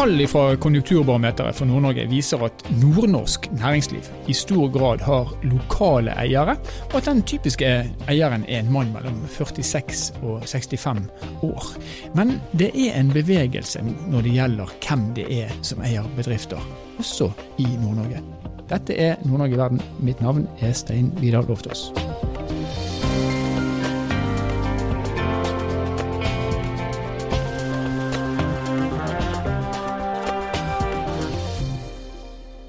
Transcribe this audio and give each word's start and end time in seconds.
Tall 0.00 0.26
fra 0.32 0.56
Konjunkturbarometeret 0.56 1.58
for 1.58 1.68
Nord-Norge 1.68 2.06
viser 2.08 2.40
at 2.46 2.62
nordnorsk 2.72 3.50
næringsliv 3.52 4.06
i 4.32 4.32
stor 4.32 4.70
grad 4.72 5.02
har 5.04 5.34
lokale 5.44 6.14
eiere, 6.22 6.54
og 6.86 6.94
at 7.02 7.10
den 7.10 7.20
typiske 7.28 7.68
eieren 8.08 8.46
er 8.48 8.62
en 8.62 8.72
mann 8.72 8.94
mellom 8.94 9.18
46 9.28 10.22
og 10.22 10.46
65 10.48 11.04
år. 11.44 11.68
Men 12.16 12.38
det 12.56 12.70
er 12.72 12.96
en 12.96 13.12
bevegelse 13.12 13.84
når 13.84 14.24
det 14.24 14.32
gjelder 14.38 14.72
hvem 14.88 15.04
det 15.20 15.28
er 15.42 15.52
som 15.60 15.84
eier 15.84 16.08
bedrifter, 16.16 16.64
også 16.96 17.28
i 17.60 17.68
Nord-Norge. 17.68 18.24
Dette 18.72 18.96
er 18.96 19.20
Nord-Norge 19.26 19.52
i 19.52 19.64
verden. 19.66 19.84
Mitt 20.00 20.24
navn 20.24 20.48
er 20.64 20.72
Stein 20.72 21.12
Vidar 21.20 21.44
Loftaas. 21.44 21.90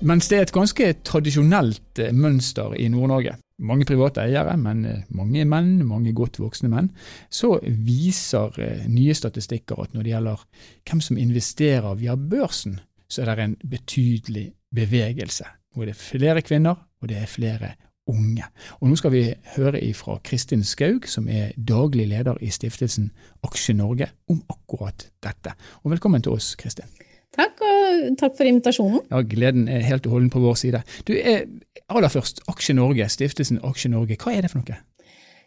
Mens 0.01 0.25
det 0.31 0.37
er 0.37 0.47
et 0.47 0.53
ganske 0.53 0.85
tradisjonelt 1.05 1.99
eh, 2.01 2.13
mønster 2.13 2.73
i 2.73 2.87
Nord-Norge, 2.89 3.35
mange 3.61 3.85
private 3.85 4.23
eiere, 4.23 4.55
men 4.57 4.79
eh, 4.89 5.03
mange 5.13 5.43
menn, 5.45 5.75
mange 5.85 6.13
godt 6.17 6.39
voksne 6.41 6.71
menn, 6.71 6.87
så 7.29 7.59
viser 7.61 8.57
eh, 8.57 8.87
nye 8.89 9.13
statistikker 9.13 9.83
at 9.83 9.93
når 9.93 10.07
det 10.07 10.13
gjelder 10.15 10.41
hvem 10.89 11.03
som 11.05 11.19
investerer 11.21 11.99
via 11.99 12.15
børsen, 12.17 12.79
så 13.11 13.21
er 13.21 13.29
det 13.29 13.45
en 13.45 13.55
betydelig 13.75 14.47
bevegelse. 14.73 15.45
Det 15.77 15.93
er 15.93 16.01
flere 16.01 16.41
kvinner, 16.41 16.81
og 17.01 17.11
det 17.11 17.21
er 17.21 17.29
flere 17.29 17.71
unge. 18.09 18.49
Og 18.81 18.89
Nå 18.89 18.97
skal 18.97 19.13
vi 19.13 19.23
høre 19.53 19.83
fra 19.93 20.17
Kristin 20.25 20.65
Skaug, 20.65 21.05
som 21.05 21.29
er 21.29 21.53
daglig 21.55 22.09
leder 22.09 22.41
i 22.41 22.49
stiftelsen 22.49 23.11
Aksje 23.45 23.77
Norge, 23.77 24.09
om 24.33 24.41
akkurat 24.49 25.11
dette. 25.21 25.53
Og 25.85 25.93
velkommen 25.93 26.25
til 26.25 26.33
oss, 26.39 26.55
Kristin. 26.57 26.89
Takk, 27.31 27.61
og 27.63 28.15
takk 28.19 28.35
for 28.35 28.47
invitasjonen. 28.49 29.03
Ja, 29.07 29.21
Gleden 29.23 29.69
er 29.71 29.85
helt 29.87 30.07
og 30.07 30.17
holden 30.17 30.31
på 30.33 30.41
vår 30.43 30.57
side. 30.59 30.81
Du, 31.07 31.13
er, 31.15 31.45
Aller 31.87 32.11
først, 32.11 32.43
Aksje 32.51 32.75
Norge, 32.75 33.07
stiftelsen 33.13 33.61
Aksje 33.63 33.91
Norge. 33.93 34.17
Hva 34.19 34.33
er 34.35 34.43
det 34.43 34.51
for 34.51 34.59
noe? 34.59 34.79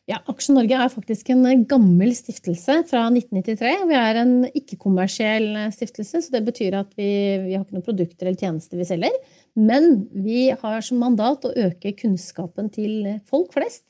Ja, 0.09 0.19
Aksje 0.29 0.53
Norge 0.53 0.77
er 0.77 0.91
faktisk 0.93 1.31
en 1.33 1.65
gammel 1.69 2.11
stiftelse 2.17 2.83
fra 2.89 3.07
1993. 3.09 3.85
Vi 3.89 3.97
er 3.97 4.21
en 4.21 4.35
ikke-kommersiell 4.51 5.47
stiftelse, 5.73 6.25
så 6.25 6.35
det 6.35 6.43
betyr 6.49 6.77
at 6.81 6.91
vi, 6.97 7.09
vi 7.45 7.55
har 7.57 7.65
ikke 7.65 7.79
noen 7.79 7.87
produkter 7.87 8.29
eller 8.29 8.41
tjenester 8.41 8.81
vi 8.81 8.89
selger. 8.89 9.21
Men 9.57 10.07
vi 10.13 10.51
har 10.61 10.85
som 10.85 11.01
mandat 11.05 11.45
å 11.49 11.55
øke 11.69 11.95
kunnskapen 12.01 12.69
til 12.73 13.15
folk 13.29 13.53
flest 13.57 13.87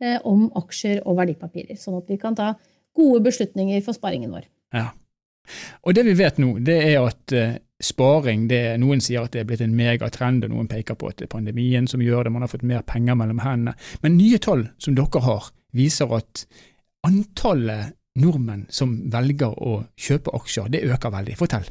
eh, 0.00 0.16
om 0.24 0.50
aksjer 0.60 1.00
og 1.04 1.20
verdipapirer, 1.20 1.80
sånn 1.80 2.00
at 2.00 2.12
vi 2.12 2.20
kan 2.20 2.36
ta 2.36 2.54
gode 2.96 3.24
beslutninger 3.24 3.80
for 3.84 3.96
sparingen 3.96 4.32
vår. 4.32 4.48
Ja, 4.76 4.90
og 5.82 5.96
det 5.96 6.04
vi 6.06 6.16
vet 6.18 6.40
nå, 6.42 6.56
det 6.64 6.76
er 6.88 6.98
at 7.02 7.34
uh, 7.36 7.56
sparing 7.84 8.46
det, 8.48 8.62
Noen 8.80 9.02
sier 9.04 9.26
at 9.26 9.34
det 9.34 9.42
er 9.42 9.48
blitt 9.48 9.64
en 9.64 9.74
megatrend, 9.76 10.46
og 10.46 10.54
noen 10.54 10.70
peker 10.70 10.96
på 10.98 11.10
at 11.10 11.20
det 11.20 11.28
er 11.28 11.34
pandemien 11.34 11.88
som 11.90 12.02
gjør 12.02 12.26
det, 12.26 12.34
man 12.34 12.46
har 12.46 12.52
fått 12.52 12.66
mer 12.66 12.84
penger 12.86 13.18
mellom 13.18 13.42
hendene. 13.44 13.76
Men 14.04 14.18
nye 14.18 14.40
tall 14.42 14.68
som 14.80 14.96
dere 14.96 15.24
har, 15.26 15.50
viser 15.74 16.12
at 16.16 16.46
antallet 17.04 17.94
nordmenn 18.20 18.68
som 18.72 18.94
velger 19.10 19.56
å 19.58 19.80
kjøpe 19.98 20.32
aksjer, 20.38 20.70
det 20.70 20.84
øker 20.86 21.12
veldig. 21.12 21.36
Fortell. 21.38 21.66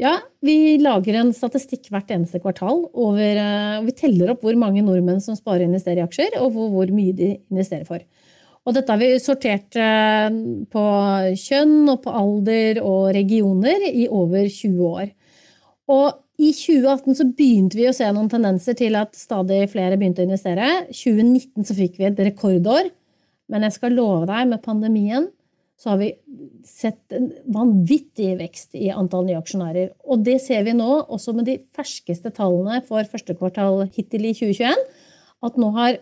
Ja, 0.00 0.16
Vi 0.40 0.78
lager 0.80 1.18
en 1.20 1.34
statistikk 1.36 1.90
hvert 1.92 2.10
eneste 2.10 2.40
kvartal. 2.42 2.86
Over, 2.98 3.38
uh, 3.38 3.82
vi 3.84 3.92
teller 3.98 4.32
opp 4.32 4.46
hvor 4.46 4.56
mange 4.58 4.82
nordmenn 4.82 5.20
som 5.22 5.36
sparer 5.38 5.66
og 5.66 5.70
investerer 5.70 6.00
i 6.00 6.06
aksjer, 6.06 6.38
og 6.40 6.54
hvor, 6.54 6.70
hvor 6.72 6.94
mye 6.94 7.12
de 7.18 7.34
investerer 7.52 7.84
for. 7.86 8.00
Og 8.62 8.76
dette 8.76 8.94
har 8.94 9.00
vi 9.00 9.10
sortert 9.18 9.74
eh, 9.78 10.28
på 10.70 10.84
kjønn 11.42 11.90
og 11.90 12.02
på 12.04 12.14
alder 12.14 12.82
og 12.84 13.10
regioner 13.16 13.88
i 13.90 14.06
over 14.06 14.46
20 14.46 14.82
år. 14.86 15.08
Og 15.90 16.20
i 16.42 16.50
2018 16.54 17.18
så 17.18 17.26
begynte 17.28 17.78
vi 17.78 17.88
å 17.90 17.94
se 17.94 18.06
noen 18.14 18.30
tendenser 18.30 18.76
til 18.78 18.96
at 18.98 19.18
stadig 19.18 19.64
flere 19.72 19.98
begynte 19.98 20.22
å 20.22 20.28
investere. 20.28 20.70
2019 20.90 21.66
så 21.68 21.76
fikk 21.76 21.98
vi 21.98 22.08
et 22.08 22.22
rekordår. 22.30 22.90
Men 23.52 23.66
jeg 23.66 23.76
skal 23.76 23.96
love 23.98 24.26
deg, 24.30 24.48
med 24.48 24.62
pandemien 24.64 25.28
så 25.82 25.92
har 25.92 25.98
vi 25.98 26.12
sett 26.62 27.14
en 27.16 27.26
vanvittig 27.50 28.36
vekst 28.38 28.76
i 28.78 28.92
antall 28.94 29.26
nye 29.26 29.40
aksjonærer. 29.40 29.90
Og 30.06 30.22
det 30.22 30.38
ser 30.44 30.62
vi 30.68 30.76
nå 30.78 30.88
også 31.02 31.34
med 31.34 31.48
de 31.50 31.56
ferskeste 31.74 32.30
tallene 32.36 32.78
for 32.86 33.02
første 33.10 33.34
kvartal 33.34 33.82
hittil 33.90 34.28
i 34.28 34.34
2021. 34.38 34.84
At 35.42 35.58
nå 35.58 35.72
har 35.74 35.98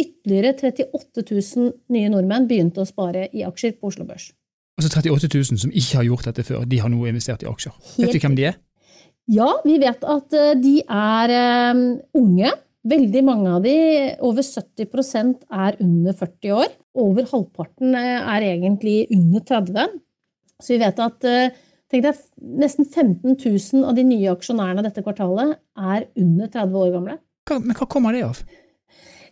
ytterligere 0.00 0.54
38 0.56 1.24
000 1.28 1.72
nye 1.94 2.10
nordmenn 2.12 2.48
begynte 2.50 2.82
å 2.82 2.88
spare 2.88 3.28
i 3.36 3.44
aksjer 3.46 3.76
på 3.78 3.90
Oslo 3.90 4.06
Børs. 4.08 4.30
Altså 4.80 4.90
38 4.96 5.30
000 5.36 5.60
som 5.60 5.72
ikke 5.76 6.00
har 6.00 6.08
gjort 6.08 6.26
dette 6.30 6.46
før, 6.46 6.64
de 6.68 6.80
har 6.80 6.90
nå 6.92 7.04
investert 7.10 7.44
i 7.44 7.48
aksjer. 7.50 7.76
Helt 7.98 8.06
vet 8.06 8.16
vi 8.16 8.24
hvem 8.24 8.36
de 8.38 8.48
er? 8.50 8.58
Ja, 9.30 9.48
vi 9.62 9.76
vet 9.82 10.04
at 10.08 10.34
eh, 10.34 10.52
de 10.58 10.80
er 10.82 11.34
um, 11.76 11.86
unge. 12.18 12.52
Veldig 12.90 13.22
mange 13.26 13.50
av 13.52 13.64
de, 13.66 13.74
over 14.24 14.40
70% 14.46 15.42
er 15.52 15.76
under 15.84 16.16
40 16.16 16.54
år. 16.56 16.70
Over 16.98 17.28
halvparten 17.28 17.98
eh, 17.98 18.30
er 18.34 18.46
egentlig 18.54 19.02
under 19.12 19.44
30. 19.52 19.98
Så 20.60 20.74
vi 20.74 20.80
vet 20.80 21.04
at 21.04 21.28
tenk 21.90 22.06
deg, 22.06 22.24
nesten 22.62 22.86
15 22.86 23.36
000 23.36 23.84
av 23.88 23.96
de 23.98 24.06
nye 24.06 24.32
aksjonærene 24.32 24.84
dette 24.86 25.04
kvartalet 25.04 25.56
er 25.76 26.08
under 26.20 26.50
30 26.50 26.80
år 26.80 26.90
gamle. 26.96 27.16
Hva, 27.48 27.60
men 27.64 27.76
hva 27.76 27.88
kommer 27.90 28.16
det 28.16 28.24
av? 28.26 28.42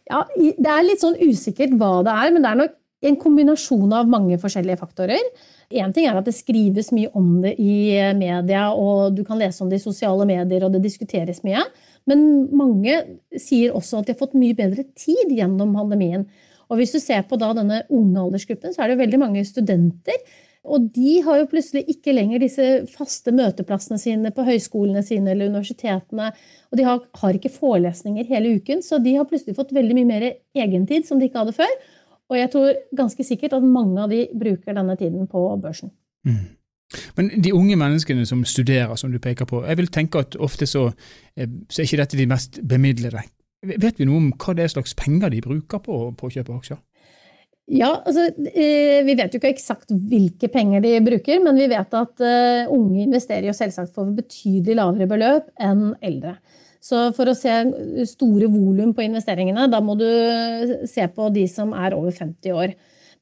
Ja, 0.09 0.25
Det 0.37 0.73
er 0.73 0.85
litt 0.87 1.05
sånn 1.05 1.19
usikkert 1.21 1.77
hva 1.79 2.03
det 2.07 2.15
er, 2.15 2.33
men 2.33 2.45
det 2.45 2.51
er 2.51 2.61
nok 2.63 2.77
en 3.09 3.17
kombinasjon 3.21 3.93
av 3.95 4.09
mange 4.11 4.39
forskjellige 4.43 4.81
faktorer. 4.81 5.23
Én 5.71 5.93
ting 5.95 6.09
er 6.09 6.17
at 6.19 6.27
det 6.27 6.35
skrives 6.35 6.91
mye 6.97 7.11
om 7.15 7.43
det 7.45 7.55
i 7.61 7.95
media, 8.19 8.73
og 8.75 9.15
du 9.15 9.23
kan 9.25 9.39
lese 9.39 9.63
om 9.63 9.71
det 9.71 9.79
i 9.79 9.85
sosiale 9.85 10.27
medier, 10.27 10.65
og 10.65 10.75
det 10.75 10.83
diskuteres 10.83 11.45
mye. 11.47 11.63
Men 12.09 12.49
mange 12.57 12.97
sier 13.39 13.77
også 13.77 14.01
at 14.01 14.09
de 14.09 14.17
har 14.17 14.23
fått 14.23 14.39
mye 14.39 14.57
bedre 14.59 14.87
tid 14.99 15.31
gjennom 15.31 15.77
pandemien. 15.77 16.27
Og 16.69 16.81
hvis 16.81 16.97
du 16.97 17.01
ser 17.01 17.23
på 17.29 17.39
denne 17.41 17.83
unge 17.87 18.25
aldersgruppen, 18.25 18.75
så 18.75 18.85
er 18.85 18.93
det 18.93 19.03
veldig 19.03 19.21
mange 19.23 19.45
studenter 19.47 20.19
og 20.67 20.89
de 20.95 21.21
har 21.25 21.39
jo 21.41 21.47
plutselig 21.51 21.85
ikke 21.93 22.13
lenger 22.13 22.43
disse 22.43 22.65
faste 22.91 23.33
møteplassene 23.35 23.99
sine 24.01 24.33
på 24.35 24.45
høyskolene 24.47 25.05
sine 25.07 25.33
eller 25.33 25.53
universitetene. 25.53 26.33
Og 26.73 26.81
de 26.81 26.87
har, 26.87 27.01
har, 27.23 27.39
ikke 27.39 27.53
forelesninger 27.55 28.27
hele 28.29 28.57
uken, 28.59 28.83
så 28.85 28.99
de 29.03 29.15
har 29.17 29.29
plutselig 29.29 29.57
fått 29.57 29.73
veldig 29.77 29.97
mye 30.01 30.11
mer 30.11 30.27
egentid 30.59 31.09
som 31.09 31.21
de 31.21 31.29
ikke 31.29 31.45
hadde 31.45 31.57
før. 31.57 31.73
Og 32.29 32.37
jeg 32.37 32.53
tror 32.53 32.77
ganske 32.97 33.25
sikkert 33.25 33.57
at 33.57 33.65
mange 33.65 34.03
av 34.03 34.13
de 34.13 34.27
bruker 34.37 34.77
denne 34.77 34.97
tiden 35.01 35.31
på 35.31 35.47
børsen. 35.63 35.95
Mm. 36.29 36.45
Men 37.17 37.31
de 37.45 37.53
unge 37.53 37.77
menneskene 37.77 38.27
som 38.29 38.45
studerer, 38.49 38.95
som 38.97 39.13
du 39.13 39.19
peker 39.21 39.49
på, 39.49 39.63
jeg 39.65 39.81
vil 39.81 39.91
tenke 39.93 40.21
at 40.25 40.37
ofte 40.41 40.67
så, 40.67 40.91
eh, 41.37 41.49
så 41.69 41.83
er 41.83 41.89
ikke 41.89 42.03
dette 42.03 42.21
de 42.21 42.29
mest 42.29 42.61
bemidlede. 42.65 43.25
Vet 43.67 43.99
vi 43.99 44.07
noe 44.07 44.21
om 44.21 44.29
hva 44.39 44.55
det 44.57 44.65
er 44.65 44.73
slags 44.73 44.95
penger 44.97 45.33
de 45.33 45.43
bruker 45.45 45.81
på, 45.85 46.01
på 46.17 46.29
å 46.29 46.33
kjøpe 46.33 46.55
aksjer? 46.57 46.79
Ja, 47.69 47.91
altså, 48.01 48.31
eh, 48.49 49.05
Vi 49.05 49.15
vet 49.19 49.35
jo 49.35 49.41
ikke 49.41 49.53
eksakt 49.53 49.93
hvilke 49.93 50.49
penger 50.49 50.81
de 50.81 50.95
bruker, 51.05 51.43
men 51.45 51.59
vi 51.61 51.69
vet 51.69 51.93
at 51.95 52.23
uh, 52.25 52.71
unge 52.73 53.03
investerer 53.05 53.51
jo 53.51 53.57
selvsagt 53.57 53.93
for 53.93 54.09
betydelig 54.17 54.79
lavere 54.79 55.09
beløp 55.11 55.51
enn 55.61 55.91
eldre. 56.01 56.39
Så 56.81 57.11
for 57.13 57.29
å 57.29 57.37
se 57.37 57.53
store 58.09 58.49
volum 58.49 58.95
på 58.97 59.05
investeringene, 59.05 59.67
da 59.69 59.83
må 59.85 59.99
du 59.99 60.09
se 60.89 61.05
på 61.13 61.29
de 61.35 61.45
som 61.51 61.75
er 61.77 61.97
over 61.97 62.15
50 62.15 62.55
år. 62.57 62.77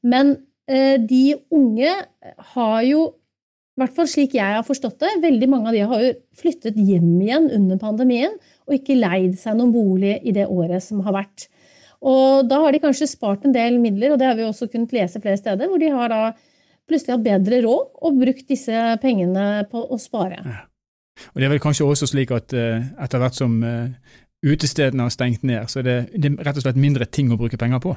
Men 0.05 0.37
de 0.67 1.23
unge 1.55 1.91
har 2.53 2.79
jo, 2.83 3.05
i 3.07 3.81
hvert 3.81 3.95
fall 3.95 4.09
slik 4.11 4.33
jeg 4.35 4.57
har 4.57 4.65
forstått 4.67 4.99
det, 4.99 5.13
veldig 5.23 5.47
mange 5.49 5.71
av 5.71 5.77
de 5.77 5.85
har 5.89 6.01
jo 6.03 6.09
flyttet 6.35 6.75
hjem 6.75 7.13
igjen 7.23 7.47
under 7.55 7.79
pandemien 7.79 8.35
og 8.67 8.75
ikke 8.75 8.99
leid 8.99 9.37
seg 9.39 9.55
noen 9.55 9.71
bolig 9.71 10.17
i 10.27 10.35
det 10.35 10.43
året 10.51 10.83
som 10.83 10.99
har 11.07 11.15
vært. 11.21 11.47
Og 12.05 12.45
da 12.49 12.59
har 12.61 12.75
de 12.75 12.81
kanskje 12.83 13.09
spart 13.09 13.45
en 13.47 13.55
del 13.55 13.79
midler, 13.81 14.13
og 14.13 14.21
det 14.21 14.27
har 14.29 14.37
vi 14.37 14.45
også 14.45 14.69
kunnet 14.69 14.93
lese 14.93 15.21
flere 15.23 15.39
steder, 15.39 15.69
hvor 15.69 15.81
de 15.81 15.89
har 15.93 16.13
da 16.13 16.21
plutselig 16.87 17.15
hatt 17.15 17.25
bedre 17.25 17.61
råd 17.65 17.97
og 18.05 18.21
brukt 18.21 18.47
disse 18.47 18.83
pengene 19.01 19.65
på 19.71 19.81
å 19.81 19.99
spare. 20.01 20.39
Ja. 20.45 20.63
Og 21.33 21.41
Det 21.41 21.47
er 21.47 21.53
vel 21.55 21.63
kanskje 21.63 21.87
også 21.87 22.09
slik 22.11 22.31
at 22.35 22.53
uh, 22.53 22.83
etter 23.03 23.21
hvert 23.21 23.37
som 23.37 23.57
uh, 23.65 23.89
utestedene 24.45 25.07
har 25.07 25.13
stengt 25.13 25.45
ned, 25.47 25.65
så 25.71 25.81
er 25.81 25.87
det, 25.87 25.97
det 26.13 26.31
er 26.31 26.41
rett 26.45 26.59
og 26.59 26.67
slett 26.67 26.79
mindre 26.79 27.07
ting 27.09 27.31
å 27.33 27.39
bruke 27.39 27.57
penger 27.59 27.81
på? 27.83 27.95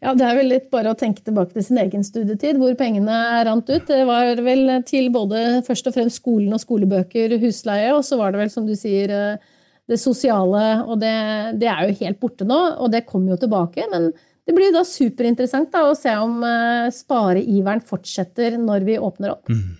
Ja, 0.00 0.14
Det 0.16 0.24
er 0.24 0.38
vel 0.38 0.48
litt 0.48 0.70
bare 0.72 0.94
å 0.94 0.96
tenke 0.96 1.20
tilbake 1.26 1.52
til 1.52 1.66
sin 1.66 1.80
egen 1.82 2.04
studietid, 2.06 2.56
hvor 2.56 2.72
pengene 2.78 3.16
rant 3.44 3.68
ut. 3.68 3.84
Det 3.90 4.04
var 4.08 4.38
vel 4.40 4.78
til 4.88 5.10
både 5.12 5.60
først 5.66 5.90
og 5.90 5.96
fremst 5.98 6.22
skolen 6.22 6.54
og 6.56 6.62
skolebøker, 6.62 7.36
husleie, 7.42 7.90
og 7.92 8.06
så 8.06 8.16
var 8.16 8.32
det 8.32 8.40
vel, 8.44 8.52
som 8.54 8.68
du 8.68 8.72
sier, 8.78 9.12
uh, 9.12 9.58
det 9.90 9.98
sosiale, 10.00 10.64
og 10.86 11.00
det, 11.02 11.14
det, 11.60 11.68
er 11.70 11.88
jo 11.88 11.98
helt 12.04 12.20
borte 12.22 12.46
nå, 12.46 12.58
og 12.78 12.92
det 12.92 13.06
kommer 13.08 13.34
jo 13.34 13.40
tilbake. 13.42 13.86
Men 13.92 14.10
det 14.46 14.56
blir 14.56 14.72
da 14.74 14.84
superinteressant 14.86 15.70
da, 15.74 15.84
å 15.90 15.98
se 15.98 16.14
om 16.18 16.40
uh, 16.44 16.88
spareiveren 16.94 17.82
fortsetter 17.86 18.58
når 18.60 18.86
vi 18.86 18.98
åpner 18.98 19.34
opp. 19.36 19.50
Mm. 19.50 19.78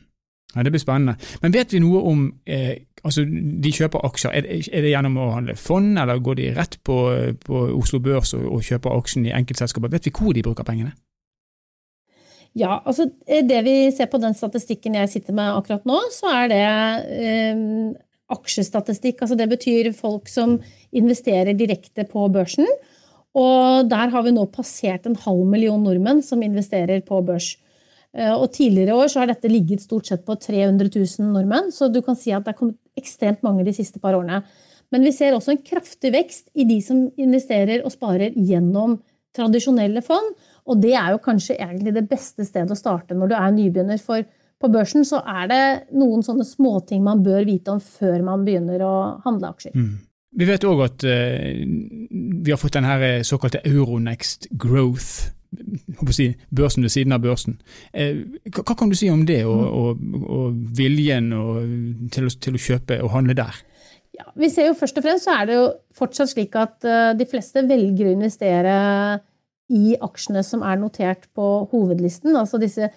Ja, 0.55 0.65
Det 0.67 0.73
blir 0.75 0.83
spennende. 0.83 1.15
Men 1.43 1.55
vet 1.55 1.73
vi 1.73 1.79
noe 1.79 2.01
om 2.11 2.25
eh, 2.43 2.81
altså 3.07 3.23
De 3.23 3.71
kjøper 3.71 4.03
aksjer. 4.09 4.33
Er 4.35 4.43
det, 4.43 4.57
er 4.73 4.83
det, 4.83 4.91
gjennom 4.91 5.21
å 5.23 5.29
handle 5.37 5.55
fond, 5.55 5.93
eller 5.99 6.19
går 6.19 6.41
de 6.41 6.49
rett 6.57 6.75
på, 6.83 6.97
på 7.47 7.61
Oslo 7.77 8.01
Børs 8.03 8.35
og, 8.35 8.49
og 8.57 8.67
kjøper 8.67 8.97
aksjen 8.97 9.29
i 9.31 9.35
enkeltselskaper? 9.37 9.93
Vet 9.95 10.11
vi 10.11 10.15
hvor 10.17 10.35
de 10.35 10.43
bruker 10.43 10.67
pengene? 10.67 10.97
Ja, 12.59 12.81
altså 12.83 13.07
det 13.27 13.61
vi 13.62 13.75
ser 13.95 14.11
på 14.11 14.19
den 14.19 14.35
statistikken 14.35 14.97
jeg 14.99 15.12
sitter 15.12 15.37
med 15.39 15.53
akkurat 15.55 15.85
nå, 15.87 16.01
så 16.11 16.33
er 16.35 16.51
det 16.51 16.65
eh, 17.15 17.61
aksjestatistikk. 18.31 19.23
Altså 19.23 19.38
det 19.38 19.49
betyr 19.50 19.93
folk 19.97 20.31
som 20.31 20.59
investerer 20.97 21.56
direkte 21.59 22.06
på 22.09 22.27
børsen. 22.32 22.69
Og 23.38 23.91
der 23.91 24.11
har 24.11 24.25
vi 24.27 24.35
nå 24.35 24.47
passert 24.50 25.06
en 25.06 25.19
halv 25.25 25.44
million 25.47 25.82
nordmenn 25.87 26.23
som 26.27 26.43
investerer 26.43 27.03
på 27.06 27.21
børs. 27.27 27.53
Eh, 28.17 28.32
og 28.35 28.50
tidligere 28.56 28.97
år 28.99 29.12
så 29.12 29.23
har 29.23 29.31
dette 29.31 29.50
ligget 29.50 29.85
stort 29.85 30.09
sett 30.11 30.25
på 30.27 30.35
300 30.35 30.91
000 30.91 31.31
nordmenn, 31.31 31.71
så 31.71 31.87
du 31.87 32.00
kan 32.03 32.19
si 32.19 32.32
at 32.35 32.43
det 32.47 32.55
er 32.55 32.59
kommet 32.59 32.81
ekstremt 32.99 33.44
mange 33.47 33.65
de 33.67 33.75
siste 33.77 34.03
par 34.03 34.19
årene. 34.19 34.43
Men 34.91 35.06
vi 35.06 35.12
ser 35.15 35.37
også 35.37 35.55
en 35.55 35.62
kraftig 35.62 36.11
vekst 36.17 36.49
i 36.59 36.67
de 36.67 36.81
som 36.83 37.05
investerer 37.21 37.85
og 37.85 37.94
sparer 37.94 38.35
gjennom 38.35 38.99
tradisjonelle 39.37 40.03
fond. 40.03 40.35
Og 40.67 40.81
det 40.83 40.97
er 40.99 41.15
jo 41.15 41.23
kanskje 41.23 41.61
egentlig 41.61 41.94
det 41.94 42.09
beste 42.11 42.43
stedet 42.47 42.75
å 42.75 42.79
starte 42.79 43.15
når 43.15 43.31
du 43.31 43.37
er 43.38 43.55
nybegynner. 43.55 44.03
For 44.03 44.26
på 44.61 44.69
børsen 44.69 45.07
så 45.09 45.23
er 45.25 45.49
det 45.51 45.65
noen 45.97 46.23
sånne 46.25 46.45
småting 46.45 47.03
man 47.05 47.25
bør 47.25 47.47
vite 47.49 47.73
om 47.73 47.81
før 47.81 48.21
man 48.27 48.45
begynner 48.45 48.85
å 48.85 48.95
handle 49.25 49.55
aksjer. 49.55 49.73
Mm. 49.75 49.99
Vi 50.41 50.47
vet 50.47 50.65
òg 50.69 50.85
at 50.85 51.05
uh, 51.09 51.62
vi 52.11 52.53
har 52.53 52.61
fått 52.61 52.77
den 52.77 52.87
her 52.87 53.25
såkalte 53.27 53.62
Euronext 53.67 54.51
Growth. 54.53 55.31
Si, 56.15 56.29
børsen 56.55 56.85
ved 56.87 56.93
siden 56.95 57.17
av 57.17 57.25
børsen. 57.25 57.57
Eh, 57.91 58.21
hva, 58.53 58.62
hva, 58.62 58.77
kan 58.79 58.93
du 58.93 58.95
si 58.95 59.09
om 59.11 59.25
det, 59.27 59.41
og, 59.51 59.65
mm. 59.99 60.12
og, 60.21 60.29
og 60.37 60.61
viljen 60.79 61.33
og, 61.35 61.57
til, 62.15 62.29
til, 62.39 62.55
å, 62.55 62.62
kjøpe 62.62 63.01
og 63.03 63.11
handle 63.17 63.35
der? 63.35 63.59
Ja, 64.15 64.29
vi 64.39 64.47
ser 64.53 64.69
jo 64.69 64.77
Først 64.79 65.01
og 65.01 65.07
fremst 65.07 65.27
så 65.27 65.35
er 65.35 65.49
det 65.49 65.57
jo 65.57 65.65
fortsatt 65.99 66.31
slik 66.31 66.55
at 66.61 66.87
uh, 66.87 67.11
de 67.19 67.27
fleste 67.27 67.65
velger 67.67 68.07
å 68.07 68.15
investere 68.15 68.77
i 69.75 69.97
aksjene 70.03 70.45
som 70.47 70.62
er 70.67 70.79
notert 70.79 71.27
på 71.35 71.49
hovedlisten. 71.73 72.37
Altså 72.39 72.62
disse 72.62 72.93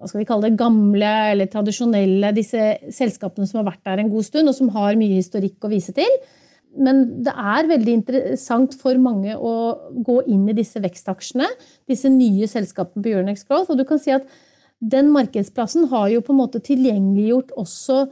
hva 0.00 0.08
skal 0.08 0.22
vi 0.22 0.28
kalle 0.28 0.48
det, 0.48 0.56
gamle 0.56 1.08
eller 1.34 1.48
tradisjonelle, 1.52 2.32
disse 2.32 2.70
selskapene 2.96 3.44
som 3.48 3.60
har 3.60 3.66
vært 3.68 3.82
der 3.84 4.00
en 4.00 4.12
god 4.12 4.24
stund, 4.24 4.48
og 4.48 4.56
som 4.56 4.70
har 4.72 4.96
mye 4.96 5.18
historikk 5.18 5.66
å 5.68 5.72
vise 5.72 5.92
til. 5.96 6.14
Men 6.80 7.02
det 7.26 7.34
er 7.34 7.68
veldig 7.68 7.96
interessant 7.98 8.76
for 8.80 8.96
mange 9.02 9.34
å 9.36 9.52
gå 10.06 10.20
inn 10.30 10.46
i 10.48 10.56
disse 10.56 10.80
vekstaksjene, 10.80 11.48
disse 11.90 12.08
nye 12.12 12.48
selskapene 12.48 13.04
på 13.04 13.12
Euronex 13.12 13.44
Growth. 13.44 13.74
Og 13.74 13.80
du 13.80 13.84
kan 13.88 14.00
si 14.00 14.14
at 14.14 14.24
den 14.80 15.10
markedsplassen 15.12 15.90
har 15.90 16.08
jo 16.14 16.22
på 16.24 16.32
en 16.32 16.40
måte 16.40 16.62
tilgjengeliggjort 16.64 17.52
også 17.60 18.06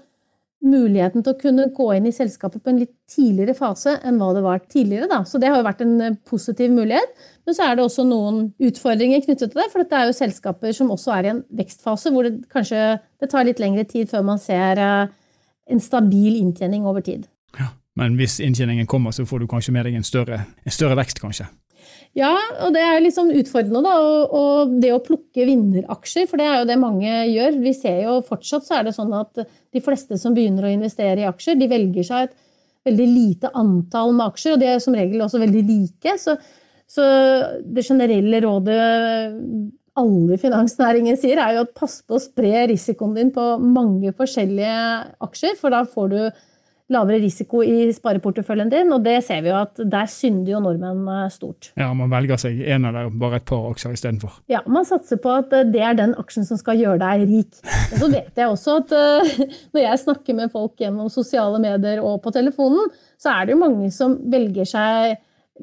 muligheten 0.64 1.22
til 1.22 1.34
å 1.34 1.38
kunne 1.38 1.69
gå 1.75 1.87
inn 1.94 2.08
i 2.08 2.14
selskapet 2.14 2.62
på 2.62 2.72
en 2.72 2.81
litt 2.81 2.93
tidligere 3.10 3.55
fase 3.55 3.94
enn 4.06 4.19
hva 4.19 4.32
det 4.34 4.43
var 4.43 4.62
tidligere. 4.64 5.06
Da. 5.10 5.20
Så 5.28 5.38
det 5.38 5.52
har 5.52 5.60
jo 5.60 5.66
vært 5.66 5.84
en 5.84 5.94
eh, 6.02 6.16
positiv 6.28 6.72
mulighet. 6.75 7.14
Men 7.46 7.56
så 7.56 7.69
er 7.69 7.78
det 7.78 7.84
også 7.87 8.05
noen 8.08 8.40
utfordringer 8.69 9.22
knyttet 9.25 9.52
til 9.52 9.60
det. 9.60 9.69
For 9.72 9.84
dette 9.84 10.00
er 10.00 10.10
jo 10.10 10.16
selskaper 10.19 10.75
som 10.76 10.90
også 10.94 11.14
er 11.14 11.28
i 11.28 11.32
en 11.37 11.44
vekstfase 11.60 12.12
hvor 12.14 12.26
det 12.26 12.49
kanskje 12.52 12.82
det 12.99 13.31
tar 13.31 13.46
litt 13.46 13.62
lengre 13.62 13.87
tid 13.88 14.10
før 14.10 14.26
man 14.26 14.43
ser 14.43 14.82
eh, 14.82 15.14
en 15.69 15.84
stabil 15.84 16.40
inntjening 16.40 16.88
over 16.88 17.06
tid. 17.06 17.28
Ja, 17.58 17.70
Men 17.99 18.19
hvis 18.19 18.40
inntjeningen 18.43 18.87
kommer, 18.87 19.14
så 19.14 19.26
får 19.26 19.44
du 19.44 19.50
kanskje 19.50 19.75
med 19.75 19.87
deg 19.87 19.99
en 19.99 20.06
større, 20.06 20.43
en 20.64 20.75
større 20.75 20.99
vekst, 20.99 21.22
kanskje? 21.22 21.49
Ja, 22.16 22.32
og 22.64 22.72
det 22.75 22.82
er 22.82 23.05
sånn 23.14 23.31
utfordrende, 23.37 23.82
da. 23.84 23.94
Og, 24.00 24.34
og, 24.34 24.75
det 24.82 24.93
å 24.94 25.02
plukke 25.05 25.46
vinneraksjer, 25.46 26.28
for 26.31 26.40
det 26.40 26.49
er 26.49 26.60
jo 26.60 26.69
det 26.70 26.78
mange 26.81 27.12
gjør. 27.28 27.58
Vi 27.62 27.75
ser 27.76 28.02
jo 28.06 28.19
fortsatt 28.26 28.66
så 28.66 28.78
er 28.78 28.88
det 28.88 28.94
sånn 28.96 29.14
at 29.16 29.43
de 29.44 29.82
fleste 29.84 30.19
som 30.20 30.37
begynner 30.37 30.66
å 30.66 30.72
investere 30.72 31.22
i 31.22 31.28
aksjer, 31.28 31.58
de 31.60 31.70
velger 31.70 32.06
seg 32.08 32.28
et 32.28 32.37
veldig 32.88 33.08
lite 33.10 33.52
antall 33.58 34.14
med 34.16 34.31
aksjer, 34.31 34.56
og 34.56 34.62
de 34.62 34.70
er 34.72 34.81
som 34.82 34.96
regel 34.96 35.22
også 35.25 35.43
veldig 35.43 35.64
like. 35.69 36.16
Så, 36.20 36.38
så 36.88 37.08
det 37.64 37.84
generelle 37.87 38.43
rådet 38.44 38.81
alle 39.99 40.37
i 40.37 40.40
finansnæringen 40.40 41.19
sier, 41.19 41.40
er 41.43 41.56
jo 41.56 41.64
at 41.66 41.75
pass 41.76 42.00
på 42.06 42.16
å 42.16 42.22
spre 42.22 42.69
risikoen 42.70 43.16
din 43.16 43.32
på 43.34 43.44
mange 43.62 44.12
forskjellige 44.16 44.78
aksjer, 45.26 45.58
for 45.58 45.75
da 45.75 45.82
får 45.88 46.12
du 46.14 46.20
lavere 46.93 47.20
risiko 47.20 47.61
i 47.64 47.90
spareporteføljen 47.93 48.70
din, 48.73 48.93
og 48.94 49.05
det 49.05 49.19
ser 49.26 49.43
vi 49.44 49.50
jo 49.50 49.58
at 49.61 49.81
der 49.93 50.08
synder 50.08 50.55
jo 50.55 50.61
nordmenn 50.64 51.05
eh, 51.12 51.26
stort. 51.32 51.70
Ja, 51.79 51.90
man 51.96 52.11
velger 52.12 52.40
seg 52.40 52.62
en 52.64 52.88
eller 52.88 53.11
bare 53.12 53.43
et 53.43 53.46
par 53.49 53.67
aksjer 53.69 53.96
istedenfor. 53.96 54.38
Ja, 54.52 54.62
man 54.70 54.88
satser 54.88 55.20
på 55.20 55.35
at 55.37 55.52
eh, 55.56 55.67
det 55.69 55.82
er 55.85 55.99
den 55.99 56.17
aksjen 56.20 56.49
som 56.49 56.61
skal 56.61 56.81
gjøre 56.81 57.00
deg 57.02 57.26
rik. 57.29 57.61
Og 57.93 57.96
så 58.00 58.11
vet 58.12 58.40
jeg 58.40 58.55
også 58.55 58.79
at 58.81 58.94
uh, 58.96 59.35
når 59.76 59.85
jeg 59.85 60.02
snakker 60.05 60.38
med 60.38 60.55
folk 60.55 60.81
gjennom 60.81 61.12
sosiale 61.12 61.61
medier 61.62 62.00
og 62.05 62.23
på 62.25 62.32
telefonen, 62.35 62.88
så 63.20 63.35
er 63.35 63.46
det 63.46 63.56
jo 63.56 63.62
mange 63.67 63.90
som 63.94 64.17
velger 64.32 64.69
seg 64.69 65.19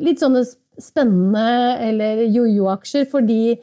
litt 0.06 0.22
sånne 0.22 0.44
spennende 0.82 1.80
eller 1.88 2.26
jojo-aksjer 2.28 3.08
fordi 3.10 3.56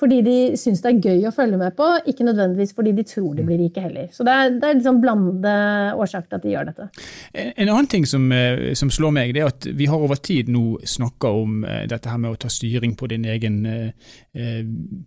fordi 0.00 0.20
de 0.24 0.36
syns 0.60 0.80
det 0.80 0.90
er 0.90 1.10
gøy 1.10 1.28
å 1.28 1.34
følge 1.34 1.58
med 1.60 1.74
på, 1.76 1.86
ikke 2.08 2.24
nødvendigvis 2.24 2.72
fordi 2.76 2.94
de 2.96 3.04
tror 3.04 3.34
de 3.36 3.44
blir 3.44 3.60
rike 3.60 3.82
heller. 3.84 4.08
Så 4.14 4.24
det 4.26 4.32
er, 4.32 4.54
det 4.56 4.68
er 4.68 4.78
liksom 4.78 5.00
blandede 5.02 5.54
årsaker 6.00 6.30
til 6.30 6.38
at 6.38 6.46
de 6.46 6.54
gjør 6.54 6.70
dette. 6.70 6.88
En 7.50 7.68
annen 7.68 7.90
ting 7.90 8.06
som, 8.08 8.24
eh, 8.32 8.72
som, 8.78 8.92
slår 8.92 9.12
meg, 9.16 9.34
det 9.36 9.44
er 9.44 9.50
at 9.50 9.68
vi 9.76 9.88
har 9.90 10.00
over 10.00 10.20
tid 10.20 10.48
nå 10.52 10.80
snakka 10.88 11.32
om 11.42 11.60
eh, 11.68 11.84
dette 11.90 12.10
her 12.10 12.20
med 12.22 12.32
å 12.32 12.40
ta 12.40 12.50
styring 12.52 12.96
på 12.96 13.10
din 13.12 13.28
egen 13.28 13.60
eh, 13.68 14.16
eh, 14.32 14.62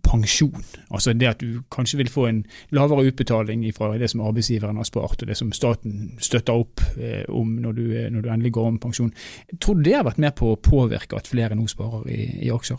pensjon. 0.06 0.62
Altså 0.90 1.16
det 1.18 1.32
at 1.32 1.42
du 1.42 1.64
kanskje 1.74 2.00
vil 2.04 2.12
få 2.12 2.28
en 2.30 2.44
lavere 2.74 3.08
utbetaling 3.10 3.66
fra 3.74 3.92
det 3.98 4.12
som 4.12 4.22
arbeidsgiveren 4.24 4.78
har 4.78 4.88
spart, 4.88 5.22
og 5.22 5.30
det 5.30 5.38
som 5.40 5.52
staten 5.54 6.14
støtter 6.22 6.64
opp 6.64 6.82
eh, 6.94 7.24
om 7.34 7.56
når 7.64 7.78
du, 7.78 7.84
når 8.14 8.20
du, 8.20 8.30
endelig 8.30 8.54
går 8.54 8.72
om 8.72 8.80
pensjon. 8.82 9.12
Tror 9.58 9.78
du 9.78 9.86
det 9.88 9.98
har 9.98 10.06
vært 10.06 10.22
med 10.22 10.38
på 10.38 10.54
å 10.54 10.60
påvirke 10.60 11.18
at 11.18 11.30
flere 11.30 11.58
nå 11.58 11.66
sparer 11.70 12.06
i, 12.10 12.24
i 12.46 12.54
aksjer? 12.54 12.78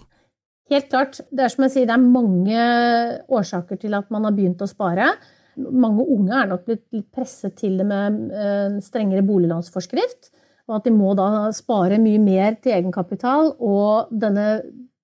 Helt 0.71 0.88
klart. 0.89 1.19
Det 1.29 1.45
er 1.45 1.51
som 1.53 1.65
jeg 1.67 1.73
sier, 1.75 1.89
det 1.89 1.94
er 1.94 2.01
mange 2.01 2.62
årsaker 3.29 3.77
til 3.81 3.94
at 3.97 4.07
man 4.13 4.25
har 4.25 4.33
begynt 4.33 4.63
å 4.65 4.69
spare. 4.69 5.12
Mange 5.56 6.03
unge 6.12 6.39
er 6.39 6.50
nok 6.50 6.65
blitt 6.65 6.88
litt 6.95 7.12
presset 7.13 7.53
til 7.59 7.77
det 7.79 7.85
med 7.88 8.81
strengere 8.83 9.23
boliglånsforskrift. 9.27 10.31
Og 10.65 10.79
at 10.79 10.88
de 10.88 10.95
må 10.95 11.13
da 11.17 11.51
spare 11.53 12.01
mye 12.01 12.21
mer 12.21 12.57
til 12.57 12.73
egenkapital. 12.79 13.53
Og 13.62 14.09
denne, 14.09 14.47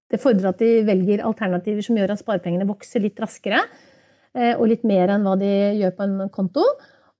det 0.09 0.21
fordrer 0.23 0.49
at 0.49 0.63
de 0.63 0.81
velger 0.87 1.21
alternativer 1.27 1.85
som 1.85 1.99
gjør 1.99 2.15
at 2.15 2.23
sparepengene 2.23 2.69
vokser 2.69 3.05
litt 3.05 3.21
raskere. 3.21 3.61
Eh, 4.33 4.55
og 4.55 4.65
litt 4.71 4.87
mer 4.87 5.13
enn 5.13 5.27
hva 5.27 5.37
de 5.37 5.51
gjør 5.77 5.93
på 5.97 6.07
en 6.07 6.33
konto. 6.33 6.65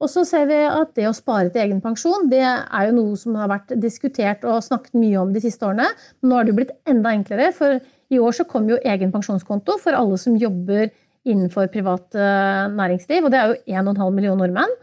Og 0.02 0.10
så 0.10 0.26
ser 0.26 0.48
vi 0.50 0.58
at 0.66 0.96
det 0.98 1.06
å 1.06 1.14
spare 1.14 1.52
til 1.54 1.62
egen 1.62 1.82
pensjon 1.84 2.30
det 2.32 2.42
er 2.42 2.88
jo 2.88 2.96
noe 2.98 3.18
som 3.22 3.36
har 3.38 3.52
vært 3.52 3.76
diskutert 3.78 4.42
og 4.50 4.64
snakket 4.66 4.98
mye 4.98 5.20
om 5.22 5.34
de 5.36 5.44
siste 5.44 5.68
årene. 5.68 5.92
Men 6.22 6.32
nå 6.32 6.40
har 6.40 6.48
det 6.48 6.56
jo 6.56 6.62
blitt 6.64 6.78
enda 6.90 7.14
enklere. 7.14 7.52
for 7.54 7.78
i 8.12 8.20
år 8.20 8.36
så 8.36 8.46
kom 8.50 8.68
jo 8.70 8.80
egen 8.84 9.12
pensjonskonto 9.14 9.78
for 9.82 9.96
alle 9.98 10.18
som 10.20 10.38
jobber 10.40 10.90
innenfor 11.28 11.70
privat 11.72 12.18
eh, 12.18 12.66
næringsliv, 12.74 13.26
og 13.26 13.32
det 13.32 13.40
er 13.40 13.52
jo 13.52 13.82
1,5 13.82 14.16
million 14.16 14.40
nordmenn. 14.42 14.74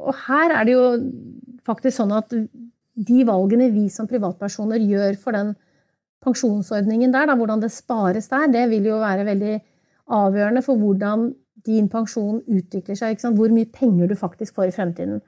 Og 0.00 0.14
her 0.26 0.54
er 0.56 0.66
det 0.66 0.76
jo 0.76 0.86
faktisk 1.66 1.98
sånn 1.98 2.14
at 2.16 2.32
de 2.32 3.24
valgene 3.26 3.70
vi 3.72 3.88
som 3.92 4.08
privatpersoner 4.08 4.82
gjør 4.82 5.18
for 5.20 5.36
den 5.36 5.52
pensjonsordningen 6.22 7.12
der, 7.12 7.26
da, 7.28 7.36
hvordan 7.36 7.62
det 7.62 7.72
spares 7.74 8.30
der, 8.30 8.48
det 8.52 8.68
vil 8.70 8.86
jo 8.92 9.00
være 9.02 9.26
veldig 9.26 9.54
avgjørende 10.12 10.62
for 10.64 10.78
hvordan 10.78 11.30
din 11.66 11.88
pensjon 11.90 12.40
utvikler 12.50 12.98
seg. 12.98 13.20
Hvor 13.22 13.52
mye 13.54 13.70
penger 13.70 14.10
du 14.10 14.16
faktisk 14.18 14.58
får 14.58 14.70
i 14.70 14.76
fremtiden. 14.76 15.22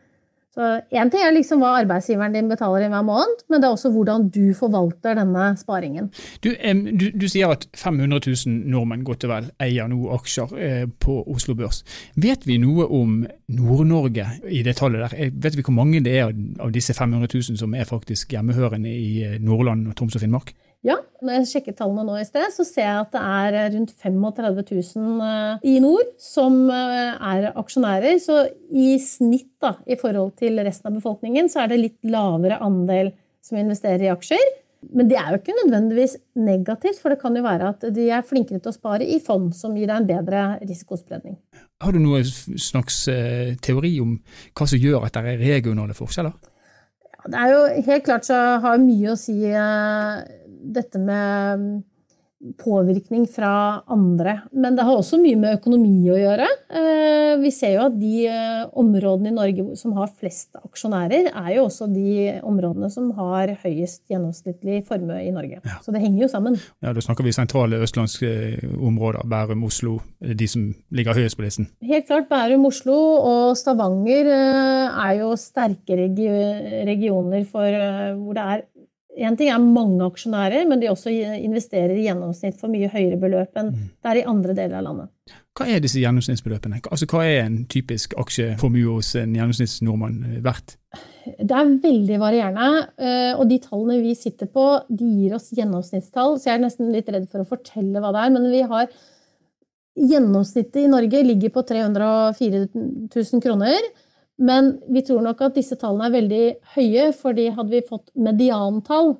Så 0.55 0.67
Én 0.95 1.11
ting 1.11 1.25
er 1.25 1.33
liksom 1.35 1.59
hva 1.65 1.73
arbeidsgiveren 1.81 2.35
din 2.37 2.47
betaler 2.51 2.85
i 2.87 2.91
hver 2.93 3.03
måned, 3.03 3.41
men 3.51 3.59
det 3.59 3.67
er 3.67 3.75
også 3.75 3.91
hvordan 3.91 4.29
du 4.31 4.53
forvalter 4.55 5.17
denne 5.19 5.49
sparingen. 5.59 6.13
Du, 6.45 6.53
du, 7.01 7.09
du 7.11 7.27
sier 7.31 7.51
at 7.51 7.67
500 7.75 8.21
000 8.23 8.71
nordmenn 8.71 9.03
godt 9.07 9.27
og 9.27 9.33
vel 9.33 9.49
eier 9.67 9.91
nå 9.91 9.99
aksjer 10.15 10.55
eh, 10.55 10.85
på 10.87 11.17
Oslo 11.35 11.57
Børs. 11.59 11.83
Vet 12.15 12.47
vi 12.47 12.61
noe 12.63 12.87
om 12.87 13.25
Nord-Norge 13.51 14.29
i 14.47 14.63
det 14.67 14.77
tallet 14.79 15.03
der? 15.09 15.17
Eh, 15.19 15.35
vet 15.35 15.59
vi 15.59 15.67
hvor 15.67 15.75
mange 15.75 16.05
det 16.07 16.15
er 16.21 16.31
av 16.31 16.71
disse 16.75 16.95
500 16.95 17.27
000 17.35 17.59
som 17.59 17.75
er 17.75 17.91
faktisk 17.91 18.37
hjemmehørende 18.37 18.95
i 18.95 19.41
Nordland 19.43 19.89
og 19.91 19.99
Troms 19.99 20.15
og 20.15 20.23
Finnmark? 20.23 20.55
Ja, 20.85 20.99
når 21.25 21.39
jeg 21.39 21.49
sjekket 21.49 21.79
tallene 21.79 22.03
nå 22.05 22.19
i 22.21 22.27
sted, 22.29 22.45
så 22.53 22.65
ser 22.69 22.85
jeg 22.85 23.05
at 23.07 23.15
det 23.15 23.21
er 23.25 23.71
rundt 23.73 23.95
35 23.97 24.59
000 24.99 25.23
eh, 25.25 25.63
i 25.73 25.79
nord 25.81 26.11
som 26.21 26.59
eh, 26.69 27.15
er 27.17 27.47
aksjonærer. 27.57 28.19
Så 28.21 28.43
i 28.69 28.99
snitt, 29.01 29.55
da, 29.65 29.79
i 29.89 29.97
forhold 30.01 30.35
til 30.43 30.61
resten 30.61 30.91
av 30.91 30.99
befolkningen, 30.99 31.49
så 31.49 31.63
er 31.63 31.73
det 31.73 31.81
litt 31.81 32.13
lavere 32.13 32.61
andel 32.65 33.15
som 33.45 33.61
investerer 33.61 34.05
i 34.05 34.13
aksjer. 34.13 34.45
Men 34.93 35.09
det 35.09 35.17
er 35.17 35.33
jo 35.33 35.41
ikke 35.41 35.57
nødvendigvis 35.63 36.19
negativt, 36.37 37.01
for 37.01 37.15
det 37.15 37.21
kan 37.23 37.37
jo 37.37 37.45
være 37.47 37.71
at 37.73 37.87
de 37.95 38.09
er 38.13 38.27
flinkere 38.27 38.61
til 38.61 38.73
å 38.73 38.77
spare 38.77 39.07
i 39.09 39.17
fond, 39.25 39.55
som 39.57 39.77
gir 39.79 39.89
deg 39.89 40.03
en 40.03 40.09
bedre 40.11 40.43
risikospredning. 40.61 41.39
Har 41.81 41.97
du 41.97 42.03
noen 42.03 42.29
slags 42.61 43.07
eh, 43.09 43.55
teori 43.65 43.97
om 44.05 44.19
hva 44.53 44.69
som 44.69 44.81
gjør 44.81 45.09
at 45.09 45.17
det 45.17 45.33
er 45.33 45.47
regionale 45.49 45.97
forskjeller? 45.97 46.37
Ja, 47.15 47.33
det 47.33 47.41
er 47.41 47.55
jo 47.55 47.65
helt 47.89 48.05
klart 48.05 48.29
så 48.29 48.41
har 48.61 48.83
mye 48.83 49.15
å 49.15 49.19
si 49.19 49.39
dette 50.65 51.01
med 51.03 51.83
påvirkning 52.59 53.27
fra 53.31 53.83
andre. 53.89 54.39
Men 54.53 54.77
det 54.77 54.85
har 54.85 54.99
også 54.99 55.19
mye 55.21 55.37
med 55.41 55.57
økonomi 55.59 56.11
å 56.13 56.19
gjøre. 56.19 56.47
Eh, 56.77 57.33
vi 57.41 57.51
ser 57.55 57.77
jo 57.77 57.85
at 57.87 57.97
de 57.97 58.27
eh, 58.29 58.65
områdene 58.81 59.31
i 59.31 59.35
Norge 59.35 59.79
som 59.81 59.95
har 59.97 60.13
flest 60.13 60.59
aksjonærer, 60.61 61.31
er 61.31 61.51
jo 61.57 61.67
også 61.69 61.89
de 61.93 62.35
områdene 62.45 62.91
som 62.93 63.11
har 63.17 63.55
høyest 63.65 64.05
gjennomsnittlig 64.13 64.83
formue 64.89 65.23
i 65.25 65.33
Norge. 65.35 65.63
Ja. 65.65 65.79
Så 65.85 65.95
det 65.95 66.03
henger 66.05 66.27
jo 66.27 66.31
sammen. 66.33 66.59
Ja, 66.85 66.93
Da 66.95 67.05
snakker 67.05 67.27
vi 67.27 67.35
sentrale 67.35 67.81
østlandske 67.85 68.31
områder, 68.77 69.25
Bærum, 69.31 69.65
Oslo, 69.67 69.99
de 70.21 70.49
som 70.51 70.69
ligger 70.95 71.17
høyest 71.17 71.39
på 71.39 71.47
listen? 71.47 71.71
Helt 71.85 72.09
klart. 72.11 72.29
Bærum, 72.29 72.69
Oslo 72.69 72.99
og 73.17 73.57
Stavanger 73.59 74.29
eh, 74.29 75.01
er 75.09 75.17
jo 75.23 75.33
sterke 75.41 75.97
regioner 75.97 77.49
for, 77.49 77.81
hvor 78.21 78.37
det 78.37 78.45
er 78.45 78.65
en 79.15 79.37
ting 79.39 79.51
er 79.53 79.63
mange 79.63 80.03
aksjonærer, 80.07 80.65
men 80.69 80.81
de 80.83 80.91
også 80.91 81.13
investerer 81.13 81.95
i 81.95 82.07
gjennomsnitt 82.09 82.59
for 82.61 82.73
mye 82.73 82.91
høyere 82.91 83.19
beløp 83.21 83.61
enn 83.61 83.71
mm. 83.71 83.85
det 84.03 84.11
er 84.11 84.21
i 84.21 84.27
andre 84.31 84.57
deler 84.57 84.81
av 84.81 84.89
landet. 84.89 85.11
Hva 85.55 85.69
er 85.71 85.83
disse 85.83 86.01
gjennomsnittsbeløpene? 86.03 86.81
Altså, 86.91 87.07
hva 87.11 87.23
er 87.23 87.45
en 87.45 87.61
typisk 87.71 88.17
aksjeformue 88.19 88.97
hos 88.97 89.13
en 89.21 89.37
gjennomsnittsnordmann 89.39 90.41
verdt? 90.45 90.77
Det 91.25 91.55
er 91.55 91.73
veldig 91.85 92.21
varierende, 92.21 92.85
eh, 92.99 93.33
og 93.39 93.47
de 93.49 93.61
tallene 93.63 94.03
vi 94.03 94.17
sitter 94.19 94.51
på, 94.51 94.67
de 94.91 95.09
gir 95.21 95.39
oss 95.39 95.53
gjennomsnittstall, 95.55 96.37
så 96.41 96.51
jeg 96.51 96.59
er 96.59 96.65
nesten 96.67 96.91
litt 96.93 97.09
redd 97.15 97.31
for 97.31 97.45
å 97.45 97.49
fortelle 97.49 98.03
hva 98.03 98.11
det 98.15 98.25
er. 98.27 98.35
Men 98.35 98.51
vi 98.53 98.65
har 98.75 98.91
Gjennomsnittet 99.95 100.81
i 100.83 100.91
Norge 100.91 101.21
ligger 101.23 101.53
på 101.55 101.63
304 101.63 102.65
000 102.75 103.43
kroner. 103.45 103.85
Men 104.43 104.73
vi 104.91 105.03
tror 105.07 105.23
nok 105.23 105.45
at 105.47 105.59
disse 105.59 105.77
tallene 105.79 106.09
er 106.09 106.17
veldig 106.17 106.45
høye, 106.75 107.11
fordi 107.15 107.51
hadde 107.55 107.71
vi 107.71 107.85
fått 107.87 108.11
mediantall, 108.19 109.15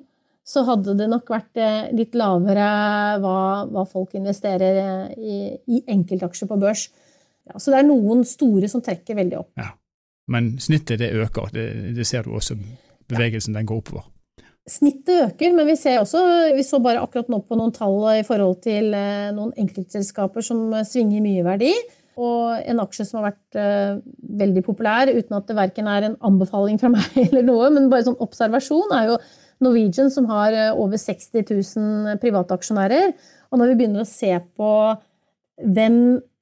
så 0.45 0.61
hadde 0.67 0.93
det 0.99 1.07
nok 1.09 1.31
vært 1.31 1.57
eh, 1.57 1.87
litt 1.95 2.13
lavere 2.19 2.65
hva, 3.23 3.37
hva 3.65 3.85
folk 3.89 4.13
investerer 4.19 4.81
eh, 4.81 5.13
i, 5.17 5.37
i 5.71 5.81
enkeltaksjer 5.95 6.51
på 6.51 6.59
børs. 6.61 6.89
Ja, 7.49 7.57
så 7.61 7.73
det 7.73 7.79
er 7.79 7.87
noen 7.87 8.21
store 8.27 8.69
som 8.69 8.83
trekker 8.85 9.17
veldig 9.17 9.39
opp. 9.39 9.53
Ja. 9.57 9.71
Men 10.29 10.55
snittet 10.61 11.01
det 11.01 11.13
øker, 11.13 11.49
det, 11.53 11.65
det 11.97 12.05
ser 12.09 12.25
du 12.25 12.35
også. 12.37 12.57
Bevegelsen 13.09 13.57
den 13.57 13.67
går 13.69 13.81
oppover. 13.81 14.05
Snittet 14.69 15.27
øker, 15.27 15.53
men 15.53 15.67
vi 15.69 15.75
ser 15.77 15.99
også, 16.01 16.21
vi 16.57 16.63
så 16.65 16.79
bare 16.81 17.01
akkurat 17.05 17.29
nå 17.29 17.43
på 17.45 17.57
noen 17.57 17.73
tall 17.73 17.99
i 18.15 18.23
forhold 18.25 18.63
til 18.65 18.93
eh, 18.97 19.29
noen 19.33 19.53
enkeltselskaper 19.61 20.45
som 20.45 20.73
svinger 20.85 21.21
mye 21.25 21.45
verdi. 21.45 21.73
Og 22.15 22.61
en 22.63 22.79
aksje 22.79 23.05
som 23.07 23.19
har 23.19 23.33
vært 23.33 23.57
uh, 23.59 24.03
veldig 24.39 24.63
populær, 24.65 25.11
uten 25.11 25.35
at 25.35 25.49
det 25.49 25.57
verken 25.57 25.89
er 25.91 26.07
en 26.07 26.19
anbefaling 26.29 26.79
fra 26.81 26.91
meg 26.95 27.17
eller 27.27 27.43
noe, 27.47 27.71
men 27.75 27.89
bare 27.91 28.07
sånn 28.07 28.21
observasjon, 28.23 28.93
er 28.95 29.11
jo 29.11 29.17
Norwegian, 29.65 30.11
som 30.11 30.29
har 30.31 30.55
uh, 30.55 30.69
over 30.79 30.99
60 31.01 31.43
000 31.43 32.21
private 32.23 32.55
Og 32.55 33.59
når 33.59 33.67
vi 33.71 33.75
begynner 33.81 34.03
å 34.03 34.07
se 34.07 34.31
på 34.55 34.71
hvem 35.75 35.99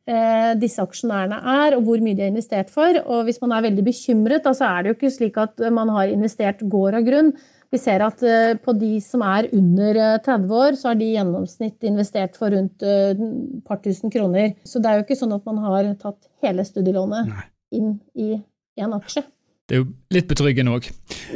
uh, 0.10 0.54
disse 0.62 0.82
aksjonærene 0.82 1.42
er, 1.42 1.78
og 1.78 1.90
hvor 1.90 2.06
mye 2.06 2.18
de 2.18 2.26
har 2.26 2.34
investert 2.34 2.70
for, 2.74 3.02
og 3.06 3.26
hvis 3.26 3.42
man 3.42 3.58
er 3.58 3.66
veldig 3.70 3.86
bekymret, 3.86 4.46
da 4.46 4.54
så 4.54 4.70
er 4.70 4.84
det 4.84 4.94
jo 4.94 5.00
ikke 5.00 5.16
slik 5.18 5.42
at 5.42 5.66
man 5.74 5.90
har 5.94 6.14
investert 6.14 6.62
gård 6.70 7.02
av 7.02 7.10
grunn. 7.10 7.34
Vi 7.74 7.80
ser 7.82 8.04
at 8.06 8.22
eh, 8.22 8.54
på 8.62 8.76
de 8.78 9.00
som 9.02 9.24
er 9.26 9.48
under 9.58 9.98
30 10.22 10.44
eh, 10.46 10.58
år, 10.62 10.76
så 10.78 10.92
har 10.92 10.98
de 11.00 11.08
i 11.08 11.16
gjennomsnitt 11.16 11.86
investert 11.90 12.38
for 12.38 12.54
rundt 12.54 12.84
et 12.86 13.18
eh, 13.18 13.38
par 13.66 13.80
tusen 13.82 14.14
kroner. 14.14 14.54
Så 14.62 14.82
det 14.82 14.92
er 14.92 15.00
jo 15.00 15.06
ikke 15.08 15.18
sånn 15.18 15.34
at 15.34 15.48
man 15.50 15.62
har 15.64 15.90
tatt 16.02 16.30
hele 16.46 16.66
studielånet 16.68 17.32
Nei. 17.32 17.46
inn 17.80 17.96
i 18.14 18.36
én 18.78 18.94
aksje. 18.94 19.26
Det 19.66 19.78
er 19.78 19.82
jo 19.82 19.88
litt 20.14 20.28
betryggende 20.30 20.76
òg. 20.76 20.90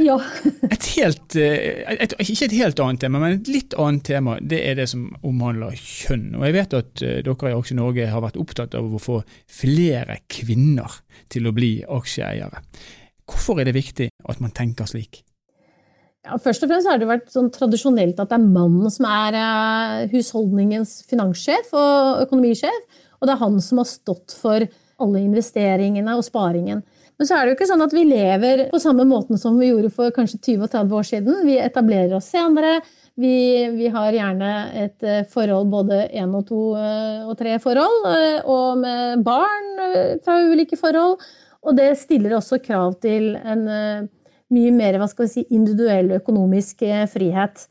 Ja. 0.03 0.19
et 0.75 0.89
helt, 0.99 1.37
et, 1.39 2.13
ikke 2.21 2.49
et 2.51 2.57
helt 2.59 2.81
annet 2.83 3.01
tema, 3.01 3.21
men 3.23 3.39
et 3.39 3.49
litt 3.49 3.73
annet 3.79 4.05
tema, 4.05 4.35
det 4.37 4.59
er 4.67 4.77
det 4.77 4.89
som 4.91 5.07
omhandler 5.25 5.73
kjønn. 5.79 6.35
Og 6.37 6.45
jeg 6.45 6.57
vet 6.59 6.75
at 6.77 6.91
dere 7.01 7.53
i 7.53 7.55
Aksje 7.57 7.79
Norge 7.79 8.09
har 8.11 8.25
vært 8.27 8.37
opptatt 8.37 8.77
av 8.77 8.93
å 8.93 9.01
få 9.01 9.23
flere 9.49 10.19
kvinner 10.29 10.99
til 11.33 11.49
å 11.49 11.55
bli 11.55 11.79
aksjeeiere. 11.81 12.61
Hvorfor 13.25 13.63
er 13.63 13.71
det 13.71 13.79
viktig 13.79 14.11
at 14.27 14.43
man 14.43 14.53
tenker 14.53 14.91
slik? 14.91 15.23
Ja, 16.27 16.35
først 16.43 16.65
og 16.65 16.71
fremst 16.71 16.89
har 16.89 16.99
det 16.99 17.07
vært 17.07 17.29
sånn 17.31 17.47
tradisjonelt 17.55 18.17
at 18.19 18.33
det 18.33 18.35
er 18.35 18.43
mannen 18.51 18.91
som 18.91 19.05
er 19.07 19.35
uh, 19.37 20.07
husholdningens 20.11 20.99
finanssjef 21.07 21.71
og 21.71 22.25
økonomisjef. 22.25 22.99
Og 23.17 23.29
det 23.29 23.33
er 23.33 23.41
han 23.45 23.55
som 23.63 23.79
har 23.79 23.87
stått 23.87 24.35
for 24.35 24.65
alle 24.97 25.21
investeringene 25.23 26.17
og 26.17 26.25
sparingen. 26.27 26.83
Men 27.17 27.29
så 27.29 27.37
er 27.37 27.45
det 27.45 27.53
jo 27.53 27.57
ikke 27.57 27.69
sånn 27.69 27.85
at 27.85 27.95
vi 27.95 28.03
lever 28.09 28.65
på 28.73 28.81
samme 28.81 29.07
måten 29.07 29.39
som 29.41 29.55
vi 29.57 29.71
gjorde 29.71 29.93
for 29.93 30.11
kanskje 30.13 30.41
20-30 30.59 30.97
år 30.99 31.07
siden. 31.07 31.39
Vi 31.47 31.55
etablerer 31.63 32.17
oss 32.19 32.27
senere. 32.35 32.75
Vi, 33.17 33.37
vi 33.77 33.87
har 33.95 34.19
gjerne 34.19 34.51
et 34.83 35.07
uh, 35.07 35.23
forhold 35.31 35.71
både 35.71 36.03
én 36.11 36.35
og 36.35 36.43
to 36.51 36.61
uh, 36.75 37.23
og 37.23 37.39
tre 37.39 37.55
forhold, 37.63 38.11
og 38.51 38.83
med 38.83 39.23
barn 39.25 39.73
fra 40.27 40.41
ulike 40.43 40.77
forhold. 40.77 41.23
Og 41.63 41.79
det 41.79 41.93
stiller 41.99 42.35
også 42.35 42.59
krav 42.61 42.99
til 43.01 43.31
en 43.39 43.63
mye 44.53 44.71
mer 44.75 44.97
hva 44.99 45.09
skal 45.11 45.27
vi 45.27 45.33
si, 45.33 45.43
individuell 45.53 46.13
økonomisk 46.19 46.85
eh, 46.87 47.05
frihet. 47.11 47.67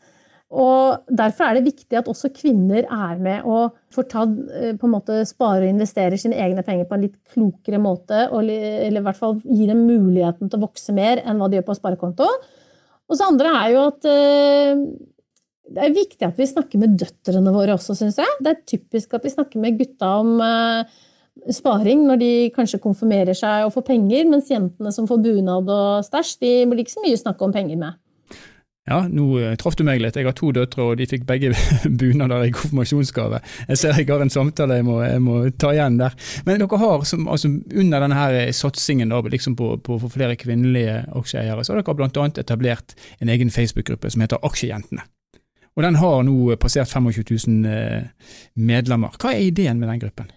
Og 0.56 1.08
Derfor 1.10 1.48
er 1.48 1.58
det 1.58 1.72
viktig 1.72 1.98
at 1.98 2.08
også 2.10 2.30
kvinner 2.34 2.84
er 2.84 3.18
med 3.22 3.48
og 3.50 3.74
får 3.94 4.06
ta, 4.12 4.22
eh, 4.22 4.76
på 4.78 4.86
en 4.86 4.94
måte 4.94 5.18
spare 5.26 5.64
og 5.64 5.72
investere 5.72 6.18
sine 6.20 6.38
egne 6.38 6.62
penger 6.66 6.86
på 6.86 6.94
en 6.94 7.06
litt 7.08 7.16
klokere 7.32 7.80
måte. 7.82 8.28
Eller 8.30 9.00
i 9.00 9.04
hvert 9.08 9.18
fall 9.18 9.40
gi 9.42 9.66
dem 9.66 9.86
muligheten 9.88 10.50
til 10.50 10.60
å 10.60 10.68
vokse 10.68 10.94
mer 10.94 11.24
enn 11.24 11.40
hva 11.40 11.50
de 11.50 11.58
gjør 11.58 11.68
på 11.72 11.78
sparekonto. 11.80 12.30
Og 13.06 13.18
så 13.18 13.26
andre 13.30 13.52
er 13.62 13.74
jo 13.74 13.82
at 13.88 14.08
eh, 14.10 14.86
det 15.66 15.82
er 15.82 15.96
viktig 15.96 16.22
at 16.22 16.38
vi 16.38 16.46
snakker 16.46 16.78
med 16.78 16.94
døtrene 17.00 17.50
våre 17.54 17.74
også, 17.74 17.96
syns 17.98 18.20
jeg. 18.22 18.38
Det 18.38 18.52
er 18.52 18.64
typisk 18.70 19.18
at 19.18 19.26
vi 19.26 19.34
snakker 19.34 19.62
med 19.62 19.80
gutta 19.80 20.12
om 20.22 20.36
sparing 21.52 22.06
når 22.06 22.20
de 22.22 22.32
kanskje 22.56 22.82
konfirmerer 22.82 23.36
seg 23.36 23.66
og 23.66 23.74
får 23.76 23.86
penger, 23.90 24.26
mens 24.30 24.50
jentene 24.50 24.92
som 24.94 25.08
får 25.08 25.22
bunad 25.24 25.70
og 25.70 26.06
stæsj, 26.06 26.34
de 26.42 26.52
blir 26.70 26.84
ikke 26.84 26.96
så 26.96 27.04
mye 27.04 27.22
snakk 27.22 27.46
om 27.46 27.54
penger 27.54 27.80
med. 27.80 28.02
Ja, 28.86 29.00
nå 29.10 29.24
eh, 29.42 29.56
traff 29.58 29.74
du 29.74 29.82
meg 29.82 29.98
litt. 29.98 30.14
Jeg 30.14 30.28
har 30.28 30.34
to 30.38 30.52
døtre, 30.54 30.84
og 30.84 31.00
de 31.00 31.08
fikk 31.10 31.24
begge 31.26 31.50
bunader 32.00 32.44
i 32.46 32.52
konfirmasjonsgave. 32.54 33.40
Jeg 33.72 33.80
ser 33.80 33.98
jeg 33.98 34.06
har 34.12 34.22
en 34.22 34.30
samtale 34.30 34.78
jeg 34.78 34.86
må, 34.86 35.00
jeg 35.02 35.24
må 35.24 35.40
ta 35.58 35.72
igjen 35.74 35.98
der. 35.98 36.14
Men 36.46 36.62
dere 36.62 36.78
har, 36.84 37.02
som, 37.08 37.26
altså, 37.26 37.50
under 37.50 38.06
denne 38.06 38.20
her 38.20 38.38
satsingen 38.54 39.10
da, 39.10 39.18
liksom 39.26 39.58
på, 39.58 39.72
på, 39.82 39.98
på 40.04 40.12
flere 40.14 40.38
kvinnelige 40.38 41.00
aksjeeiere, 41.18 41.66
så 41.66 41.74
har 41.74 41.82
dere 41.82 41.98
bl.a. 41.98 42.30
etablert 42.30 42.94
en 43.18 43.34
egen 43.34 43.50
Facebook-gruppe 43.50 44.12
som 44.14 44.22
heter 44.22 44.46
Aksjejentene. 44.46 45.02
Og 45.76 45.82
Den 45.84 45.98
har 46.00 46.22
nå 46.24 46.54
passert 46.62 46.88
25 46.88 47.26
000 47.26 47.66
eh, 47.68 48.30
medlemmer. 48.54 49.18
Hva 49.18 49.34
er 49.34 49.50
ideen 49.50 49.82
med 49.82 49.90
den 49.90 50.06
gruppen? 50.06 50.30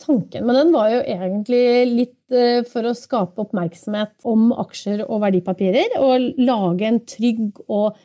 Tanken 0.00 0.46
med 0.46 0.56
den 0.58 0.72
var 0.74 0.90
jo 0.92 1.00
egentlig 1.02 1.64
litt 1.90 2.34
eh, 2.34 2.62
for 2.68 2.86
å 2.88 2.96
skape 2.96 3.42
oppmerksomhet 3.44 4.26
om 4.28 4.50
aksjer 4.62 5.04
og 5.06 5.22
verdipapirer. 5.24 5.98
Og 6.00 6.40
lage 6.40 6.88
en 6.88 7.00
trygg 7.08 7.60
og 7.68 7.98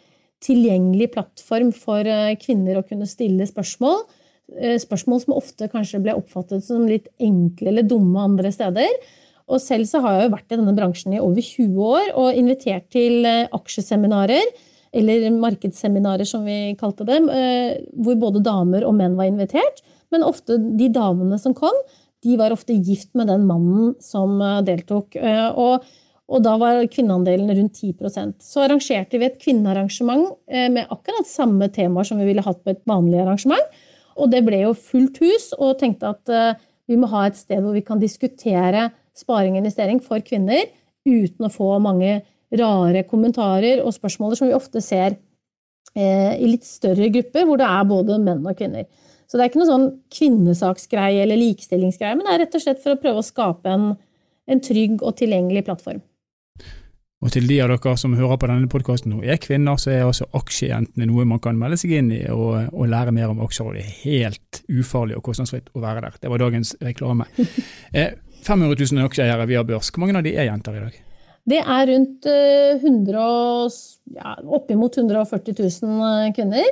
tilgjengelig 0.46 1.12
plattform 1.16 1.72
for 1.76 2.06
eh, 2.08 2.36
kvinner 2.42 2.80
å 2.80 2.86
kunne 2.86 3.10
stille 3.10 3.48
spørsmål. 3.50 4.04
Eh, 4.60 4.78
spørsmål 4.82 5.24
som 5.24 5.38
ofte 5.38 5.70
kanskje 5.72 6.04
ble 6.04 6.18
oppfattet 6.20 6.66
som 6.68 6.86
litt 6.90 7.10
enkle 7.24 7.72
eller 7.74 7.88
dumme 7.88 8.28
andre 8.28 8.54
steder. 8.54 9.00
Og 9.46 9.62
selv 9.62 9.90
så 9.90 10.02
har 10.02 10.18
jeg 10.18 10.28
jo 10.28 10.36
vært 10.36 10.54
i 10.54 10.60
denne 10.60 10.78
bransjen 10.78 11.18
i 11.18 11.22
over 11.22 11.44
20 11.44 11.76
år 11.86 12.14
og 12.18 12.38
invitert 12.38 12.88
til 12.94 13.28
aksjeseminarer, 13.54 14.48
eller 14.96 15.28
markedsseminarer 15.38 16.26
som 16.26 16.48
vi 16.48 16.74
kalte 16.80 17.06
dem, 17.06 17.28
hvor 18.00 18.18
både 18.18 18.42
damer 18.42 18.88
og 18.88 18.96
menn 18.98 19.14
var 19.20 19.30
invitert. 19.30 19.84
Men 20.14 20.26
ofte 20.28 20.58
de 20.58 20.90
damene 20.94 21.40
som 21.42 21.56
kom, 21.58 21.76
de 22.26 22.38
var 22.40 22.54
ofte 22.56 22.74
gift 22.74 23.14
med 23.18 23.30
den 23.30 23.46
mannen 23.50 23.94
som 24.04 24.40
eh, 24.42 24.62
deltok. 24.66 25.18
Eh, 25.20 25.48
og, 25.52 25.86
og 26.26 26.46
da 26.46 26.56
var 26.62 26.82
kvinneandelen 26.90 27.52
rundt 27.54 27.82
10% 27.84 28.40
Så 28.42 28.64
arrangerte 28.66 29.20
vi 29.22 29.28
et 29.28 29.42
kvinnearrangement 29.42 30.32
eh, 30.50 30.68
med 30.74 30.90
akkurat 30.94 31.30
samme 31.30 31.70
temaer 31.74 32.08
som 32.10 32.22
vi 32.22 32.30
ville 32.32 32.46
hatt 32.46 32.64
på 32.64 32.74
et 32.74 32.82
vanlig 32.90 33.22
arrangement. 33.22 33.76
Og 34.16 34.32
det 34.32 34.46
ble 34.48 34.64
jo 34.64 34.74
fullt 34.78 35.20
hus, 35.22 35.50
og 35.60 35.76
tenkte 35.82 36.14
at 36.14 36.62
vi 36.88 36.96
må 36.96 37.10
ha 37.12 37.26
et 37.28 37.36
sted 37.36 37.60
hvor 37.60 37.74
vi 37.76 37.82
kan 37.84 38.00
diskutere 38.00 38.86
sparing 39.12 39.58
og 39.58 39.60
investering 39.60 40.00
for 40.00 40.24
kvinner 40.24 40.70
uten 41.04 41.44
å 41.44 41.52
få 41.52 41.68
mange 41.84 42.22
rare 42.56 43.02
kommentarer 43.10 43.82
og 43.84 43.92
spørsmål 43.92 44.38
som 44.40 44.48
vi 44.48 44.56
ofte 44.56 44.80
ser 44.80 45.18
i 46.00 46.48
litt 46.48 46.64
større 46.64 47.10
grupper, 47.12 47.44
hvor 47.44 47.60
det 47.60 47.68
er 47.68 47.92
både 47.92 48.22
menn 48.24 48.48
og 48.48 48.56
kvinner. 48.56 48.88
Så 49.26 49.38
det 49.38 49.46
er 49.46 49.52
ikke 49.52 49.62
noe 49.62 49.72
sånn 49.72 49.88
kvinnesaksgreie 50.14 51.24
eller 51.24 51.40
likestillingsgreie, 51.42 52.18
men 52.18 52.28
det 52.28 52.34
er 52.34 52.44
rett 52.46 52.58
og 52.58 52.66
slett 52.66 52.84
for 52.84 52.96
å 52.96 53.02
prøve 53.02 53.22
å 53.22 53.26
skape 53.26 53.72
en, 53.72 53.88
en 54.50 54.62
trygg 54.64 55.02
og 55.02 55.18
tilgjengelig 55.22 55.66
plattform. 55.70 56.04
Og 57.26 57.32
til 57.34 57.48
de 57.50 57.56
av 57.64 57.72
dere 57.72 57.96
som 57.98 58.14
hører 58.14 58.38
på 58.38 58.48
denne 58.52 58.70
podkasten 58.70 59.16
og 59.18 59.24
er 59.26 59.40
kvinner, 59.42 59.80
så 59.82 59.90
er 59.94 60.04
også 60.06 60.28
aksjejentene 60.38 61.08
noe 61.10 61.26
man 61.26 61.42
kan 61.42 61.58
melde 61.58 61.80
seg 61.82 61.96
inn 61.98 62.12
i 62.14 62.20
og, 62.30 62.68
og, 62.70 62.84
lære 62.92 63.16
mer 63.16 63.32
om 63.32 63.42
aksjer. 63.42 63.70
Og 63.72 63.78
det 63.78 63.82
er 63.82 63.96
helt 64.04 64.60
ufarlig 64.70 65.18
og 65.18 65.24
kostnadsfritt 65.26 65.72
å 65.74 65.82
være 65.82 66.06
der. 66.06 66.20
Det 66.22 66.30
var 66.30 66.44
dagens 66.44 66.76
reklame. 66.86 67.26
500 68.46 68.78
000 68.78 69.08
aksjeeiere 69.08 69.48
via 69.50 69.64
børs, 69.66 69.90
hvor 69.90 70.04
mange 70.04 70.20
av 70.20 70.26
de 70.28 70.36
er 70.38 70.52
jenter 70.52 70.78
i 70.78 70.84
dag? 70.84 71.00
Det 71.50 71.62
er 71.62 71.88
rundt 71.90 72.28
100, 72.30 73.16
eh, 73.16 73.80
ja, 74.20 74.36
oppimot 74.58 74.98
140 74.98 75.58
000 75.58 76.36
kvinner. 76.38 76.70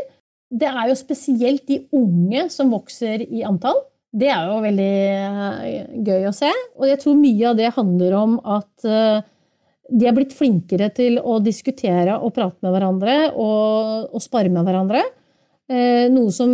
Det 0.54 0.70
er 0.70 0.90
jo 0.92 0.98
spesielt 0.98 1.66
de 1.70 1.82
unge 1.96 2.48
som 2.54 2.72
vokser 2.74 3.26
i 3.26 3.44
antall. 3.48 3.80
Det 4.14 4.30
er 4.30 4.50
jo 4.52 4.60
veldig 4.62 4.96
eh, 5.18 5.86
gøy 6.06 6.28
å 6.30 6.36
se. 6.36 6.52
Og 6.78 6.86
jeg 6.86 7.02
tror 7.02 7.18
mye 7.18 7.48
av 7.50 7.58
det 7.58 7.72
handler 7.74 8.16
om 8.20 8.36
at 8.38 8.86
eh, 8.86 9.24
de 9.90 10.08
er 10.08 10.16
blitt 10.16 10.36
flinkere 10.38 10.92
til 10.94 11.18
å 11.18 11.40
diskutere 11.44 12.20
og 12.20 12.36
prate 12.36 12.62
med 12.64 12.76
hverandre 12.76 13.18
og, 13.32 14.14
og 14.14 14.24
spare 14.24 14.54
med 14.54 14.68
hverandre. 14.68 15.02
Eh, 15.74 16.06
noe 16.14 16.30
som 16.36 16.54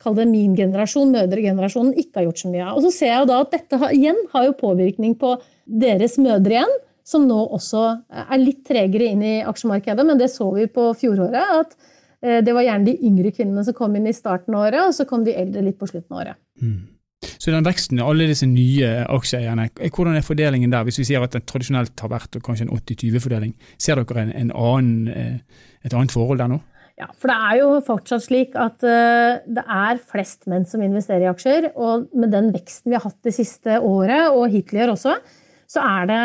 kall 0.00 0.16
det 0.16 0.28
min 0.30 0.56
generasjon, 0.56 1.12
mødregenerasjonen, 1.12 1.92
ikke 2.00 2.22
har 2.22 2.30
gjort 2.30 2.40
så 2.40 2.52
mye 2.54 2.64
av. 2.64 2.78
Og 2.78 2.86
så 2.86 2.96
ser 2.96 3.12
jeg 3.12 3.20
jo 3.20 3.30
da 3.34 3.40
at 3.44 3.52
dette 3.52 3.92
igjen 3.92 4.24
har 4.32 4.48
jo 4.48 4.58
påvirkning 4.64 5.18
på 5.20 5.36
deres 5.68 6.16
mødre 6.22 6.56
igjen, 6.56 6.78
som 7.04 7.26
nå 7.28 7.42
også 7.52 7.82
er 8.08 8.38
litt 8.40 8.62
tregere 8.64 9.10
inn 9.12 9.20
i 9.20 9.34
aksjemarkedet. 9.44 10.06
Men 10.08 10.16
det 10.16 10.32
så 10.32 10.48
vi 10.56 10.64
på 10.72 10.94
fjoråret. 10.96 11.60
at 11.60 11.76
det 12.24 12.54
var 12.56 12.64
gjerne 12.64 12.88
de 12.88 12.94
yngre 13.04 13.30
kvinnene 13.36 13.64
som 13.66 13.76
kom 13.76 13.94
inn 13.98 14.08
i 14.08 14.16
starten 14.16 14.56
av 14.56 14.66
året, 14.70 14.80
og 14.88 14.94
så 14.96 15.04
kom 15.08 15.26
de 15.26 15.36
eldre 15.36 15.60
litt 15.66 15.76
på 15.80 15.88
slutten 15.90 16.14
av 16.14 16.22
året. 16.22 16.38
Mm. 16.62 16.94
Så 17.38 17.52
den 17.52 17.64
veksten 17.66 17.98
i 17.98 18.04
alle 18.04 18.28
disse 18.28 18.46
nye 18.48 18.90
aksjeeierne, 19.12 19.68
eh, 19.80 19.90
hvordan 19.92 20.16
er 20.18 20.26
fordelingen 20.26 20.72
der? 20.72 20.84
Hvis 20.86 21.00
vi 21.00 21.08
sier 21.08 21.24
at 21.24 21.34
den 21.34 21.44
tradisjonelt 21.48 22.00
har 22.00 22.12
vært 22.12 22.38
kanskje 22.44 22.68
en 22.68 22.74
80-20-fordeling, 22.76 23.54
ser 23.80 24.00
dere 24.00 24.24
en, 24.26 24.32
en 24.42 24.52
annen, 24.52 25.08
eh, 25.08 25.66
et 25.84 25.96
annet 25.96 26.14
forhold 26.14 26.40
der 26.42 26.52
nå? 26.52 26.60
Ja, 27.00 27.08
for 27.10 27.32
det 27.32 27.36
er 27.36 27.58
jo 27.58 27.70
fortsatt 27.82 28.22
slik 28.22 28.52
at 28.54 28.78
det 28.78 29.62
er 29.66 29.98
flest 29.98 30.44
menn 30.46 30.62
som 30.62 30.82
investerer 30.84 31.24
i 31.24 31.30
aksjer. 31.32 31.72
Og 31.74 32.04
med 32.14 32.30
den 32.30 32.52
veksten 32.54 32.92
vi 32.92 32.94
har 32.94 33.02
hatt 33.02 33.18
det 33.26 33.32
siste 33.34 33.80
året, 33.82 34.28
og 34.30 34.46
hittil 34.52 34.78
i 34.78 34.84
år 34.84 34.92
også, 34.92 35.16
så 35.74 35.82
er 35.82 36.06
det 36.06 36.20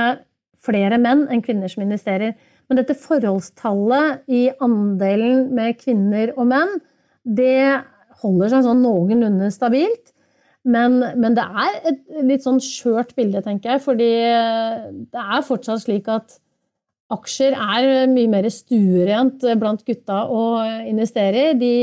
flere 0.62 1.00
menn 1.01 1.25
enn 1.34 1.41
kvinner 1.41 1.74
som 1.74 1.82
investerer. 1.88 2.36
Men 2.70 2.78
dette 2.78 2.98
forholdstallet 3.02 4.30
i 4.30 4.44
andelen 4.62 5.48
med 5.58 5.80
kvinner 5.80 6.36
og 6.38 6.52
menn, 6.52 6.76
det 7.26 7.82
holder 8.22 8.54
seg 8.54 8.68
sånn 8.68 8.84
noenlunde 8.86 9.50
stabilt. 9.54 10.14
Men, 10.70 11.00
men, 11.18 11.34
det 11.38 11.46
er 11.46 11.80
et 11.90 12.22
litt 12.28 12.46
sånn 12.46 12.60
skjørt 12.62 13.16
bilde, 13.18 13.42
tenker 13.46 13.74
jeg. 13.74 13.84
Fordi 13.86 14.12
det 15.10 15.24
er 15.24 15.48
fortsatt 15.48 15.86
slik 15.86 16.10
at 16.12 16.38
aksjer 17.10 17.56
er 17.58 18.10
mye 18.12 18.30
mer 18.30 18.46
stuerent 18.54 19.46
blant 19.58 19.82
gutta 19.88 20.26
å 20.30 20.44
investere 20.86 21.50
i. 21.50 21.58
De 21.58 21.74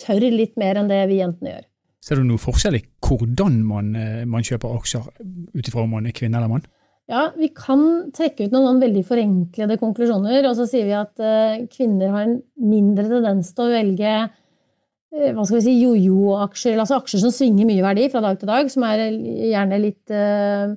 tør 0.00 0.30
litt 0.32 0.56
mer 0.60 0.80
enn 0.80 0.88
det 0.88 1.02
vi 1.10 1.20
jentene 1.20 1.56
gjør. 1.56 1.66
Ser 2.00 2.16
du 2.16 2.24
noe 2.24 2.40
forskjell 2.40 2.78
i 2.78 2.84
hvordan 3.04 3.58
man, 3.68 3.92
man 4.30 4.46
kjøper 4.46 4.78
aksjer, 4.78 5.10
ut 5.52 5.66
ifra 5.66 5.84
om 5.84 5.98
man 5.98 6.08
er 6.08 6.16
kvinne 6.16 6.40
eller 6.40 6.48
mann? 6.48 6.64
Ja, 7.10 7.30
Vi 7.34 7.48
kan 7.50 8.12
trekke 8.14 8.46
ut 8.46 8.52
noen 8.54 8.78
veldig 8.82 9.02
forenklede 9.06 9.78
konklusjoner. 9.80 10.46
Og 10.46 10.58
så 10.58 10.66
sier 10.70 10.86
vi 10.86 10.96
at 10.96 11.22
uh, 11.22 11.62
kvinner 11.72 12.12
har 12.14 12.28
en 12.28 12.36
mindre 12.62 13.08
tendens 13.10 13.50
til 13.54 13.66
å 13.66 13.72
velge 13.72 14.12
uh, 14.28 15.30
hva 15.34 15.46
skal 15.46 15.58
vi 15.58 15.64
si, 15.64 15.78
jojo-aksjer, 15.82 16.78
altså 16.78 17.00
aksjer 17.00 17.24
som 17.24 17.34
svinger 17.34 17.66
mye 17.66 17.82
verdi 17.82 18.06
fra 18.12 18.22
dag 18.22 18.38
til 18.38 18.50
dag, 18.52 18.70
som 18.70 18.86
er 18.86 19.08
gjerne 19.10 19.80
litt, 19.82 20.04
uh, 20.14 20.70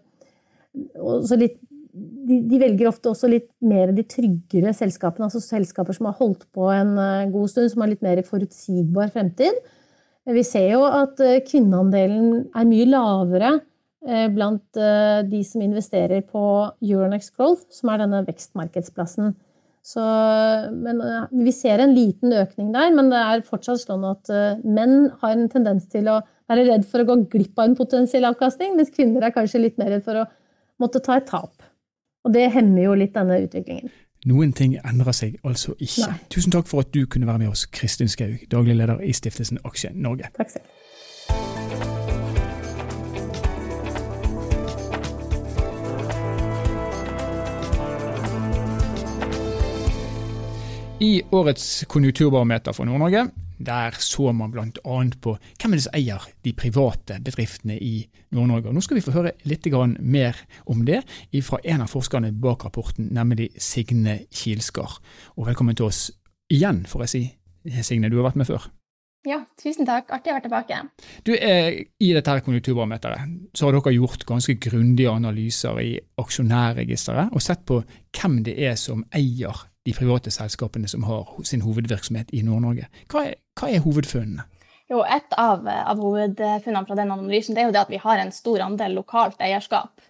litt 1.37 1.59
de, 1.93 2.39
de, 2.49 2.57
velger 2.57 2.89
ofte 2.89 3.11
også 3.11 3.29
litt 3.29 3.51
mer 3.61 3.91
de 3.93 4.01
tryggere 4.09 4.71
selskapene, 4.73 5.27
altså 5.27 5.43
selskaper 5.43 5.93
som 5.93 6.07
har 6.09 6.17
holdt 6.17 6.47
på 6.55 6.71
en 6.73 6.95
god 7.29 7.51
stund, 7.51 7.69
som 7.69 7.83
har 7.83 7.91
litt 7.91 8.01
mer 8.01 8.23
forutsigbar 8.25 9.11
fremtid. 9.13 9.59
Vi 10.33 10.41
ser 10.47 10.71
jo 10.71 10.81
at 10.87 11.21
kvinneandelen 11.45 12.47
er 12.55 12.65
mye 12.65 12.87
lavere 12.89 13.51
Eh, 13.53 13.72
blant 14.03 14.79
eh, 14.79 15.23
de 15.27 15.41
som 15.47 15.63
investerer 15.63 16.25
på 16.27 16.43
Euronex 16.83 17.31
Growth, 17.31 17.69
som 17.71 17.91
er 17.93 18.03
denne 18.03 18.23
vekstmarkedsplassen. 18.27 19.33
Så, 19.83 20.03
men, 20.75 21.01
eh, 21.03 21.25
vi 21.45 21.53
ser 21.55 21.83
en 21.83 21.95
liten 21.95 22.35
økning 22.35 22.71
der, 22.75 22.91
men 22.95 23.11
det 23.11 23.19
er 23.19 23.47
fortsatt 23.47 23.83
sånn 23.83 24.05
at 24.07 24.31
menn 24.63 25.09
har 25.23 25.35
en 25.35 25.49
tendens 25.51 25.89
til 25.91 26.11
å 26.11 26.21
være 26.51 26.67
redd 26.69 26.87
for 26.87 27.03
å 27.03 27.07
gå 27.07 27.19
glipp 27.31 27.59
av 27.59 27.69
en 27.69 27.77
potensiell 27.79 28.27
avkastning, 28.27 28.75
mens 28.77 28.93
kvinner 28.93 29.23
er 29.23 29.35
kanskje 29.35 29.63
litt 29.63 29.79
mer 29.79 29.93
redd 29.95 30.05
for 30.05 30.23
å 30.23 30.29
måtte 30.83 31.03
ta 31.03 31.19
et 31.19 31.29
tap. 31.29 31.53
Og 32.23 32.35
det 32.35 32.49
hemmer 32.55 32.87
jo 32.87 32.95
litt 32.99 33.15
denne 33.15 33.41
utviklingen. 33.43 33.91
Noen 34.29 34.53
ting 34.55 34.77
endrer 34.79 35.15
seg 35.15 35.35
altså 35.43 35.75
ikke. 35.79 36.07
Nei. 36.07 36.21
Tusen 36.31 36.53
takk 36.55 36.69
for 36.69 36.85
at 36.85 36.93
du 36.95 37.03
kunne 37.11 37.27
være 37.27 37.43
med 37.43 37.51
oss, 37.51 37.65
Kristin 37.67 38.11
Skaug, 38.11 38.45
daglig 38.51 38.77
leder 38.79 39.03
i 39.03 39.11
Stiftelsen 39.15 39.59
Aksje 39.67 39.91
Norge. 39.95 40.31
Takk 40.37 40.55
selv. 40.55 41.52
I 51.01 51.21
årets 51.31 51.85
konjunkturbarometer 51.89 52.73
for 52.73 52.85
Nord-Norge 52.85 53.27
der 53.63 53.95
så 53.99 54.31
man 54.31 54.51
bl.a. 54.51 54.69
på 55.21 55.35
hvem 55.61 55.73
er 55.73 55.79
det 55.79 55.85
som 55.85 55.95
eier 55.97 56.25
de 56.45 56.53
private 56.57 57.19
bedriftene 57.23 57.77
i 57.79 58.03
Nord-Norge. 58.35 58.73
Nå 58.73 58.83
skal 58.83 58.97
vi 58.97 59.03
få 59.05 59.13
høre 59.15 59.33
litt 59.47 59.67
mer 59.99 60.37
om 60.65 60.85
det 60.85 61.03
fra 61.43 61.59
en 61.63 61.81
av 61.81 61.91
forskerne 61.91 62.31
bak 62.31 62.65
rapporten, 62.65 63.09
nemlig 63.11 63.51
Signe 63.57 64.25
Kilskar. 64.31 64.99
Og 65.37 65.47
velkommen 65.47 65.75
til 65.75 65.85
oss 65.85 66.11
igjen, 66.51 66.85
får 66.85 67.05
jeg 67.05 67.09
si. 67.09 67.23
Signe, 67.81 68.09
du 68.09 68.17
har 68.19 68.27
vært 68.27 68.41
med 68.41 68.49
før. 68.49 68.67
Ja, 69.23 69.39
tusen 69.55 69.87
takk. 69.87 70.09
Artig 70.11 70.33
å 70.33 70.35
være 70.35 70.49
tilbake. 70.49 70.79
Du, 71.23 71.31
I 71.31 72.09
dette 72.11 72.31
her 72.33 72.43
konjunkturbarometeret 72.43 73.55
så 73.55 73.69
har 73.69 73.77
dere 73.77 73.95
gjort 73.95 74.25
ganske 74.27 74.57
grundige 74.59 75.13
analyser 75.13 75.79
i 75.79 75.93
aksjonærregisteret 76.19 77.31
og 77.31 77.43
sett 77.43 77.63
på 77.63 77.79
hvem 78.17 78.41
det 78.43 78.57
er 78.67 78.75
som 78.79 79.05
eier 79.15 79.69
de 79.85 79.93
private 79.93 80.31
selskapene 80.31 80.87
som 80.87 81.03
har 81.03 81.27
sin 81.43 81.63
hovedvirksomhet 81.65 82.31
i 82.33 82.43
Nord-Norge. 82.45 82.87
Hva, 83.11 83.27
hva, 83.59 83.69
er 83.69 83.83
hovedfunnene? 83.83 84.47
Jo, 84.91 85.03
Et 85.03 85.35
av, 85.39 85.67
av, 85.67 85.99
hovedfunnene 85.99 86.85
fra 86.87 86.97
den 86.99 87.11
analysen 87.11 87.55
det 87.55 87.63
er 87.63 87.69
jo 87.69 87.75
det 87.75 87.83
at 87.85 87.91
vi 87.91 88.01
har 88.03 88.19
en 88.19 88.31
stor 88.35 88.63
andel 88.63 88.95
lokalt 88.99 89.41
eierskap. 89.41 90.03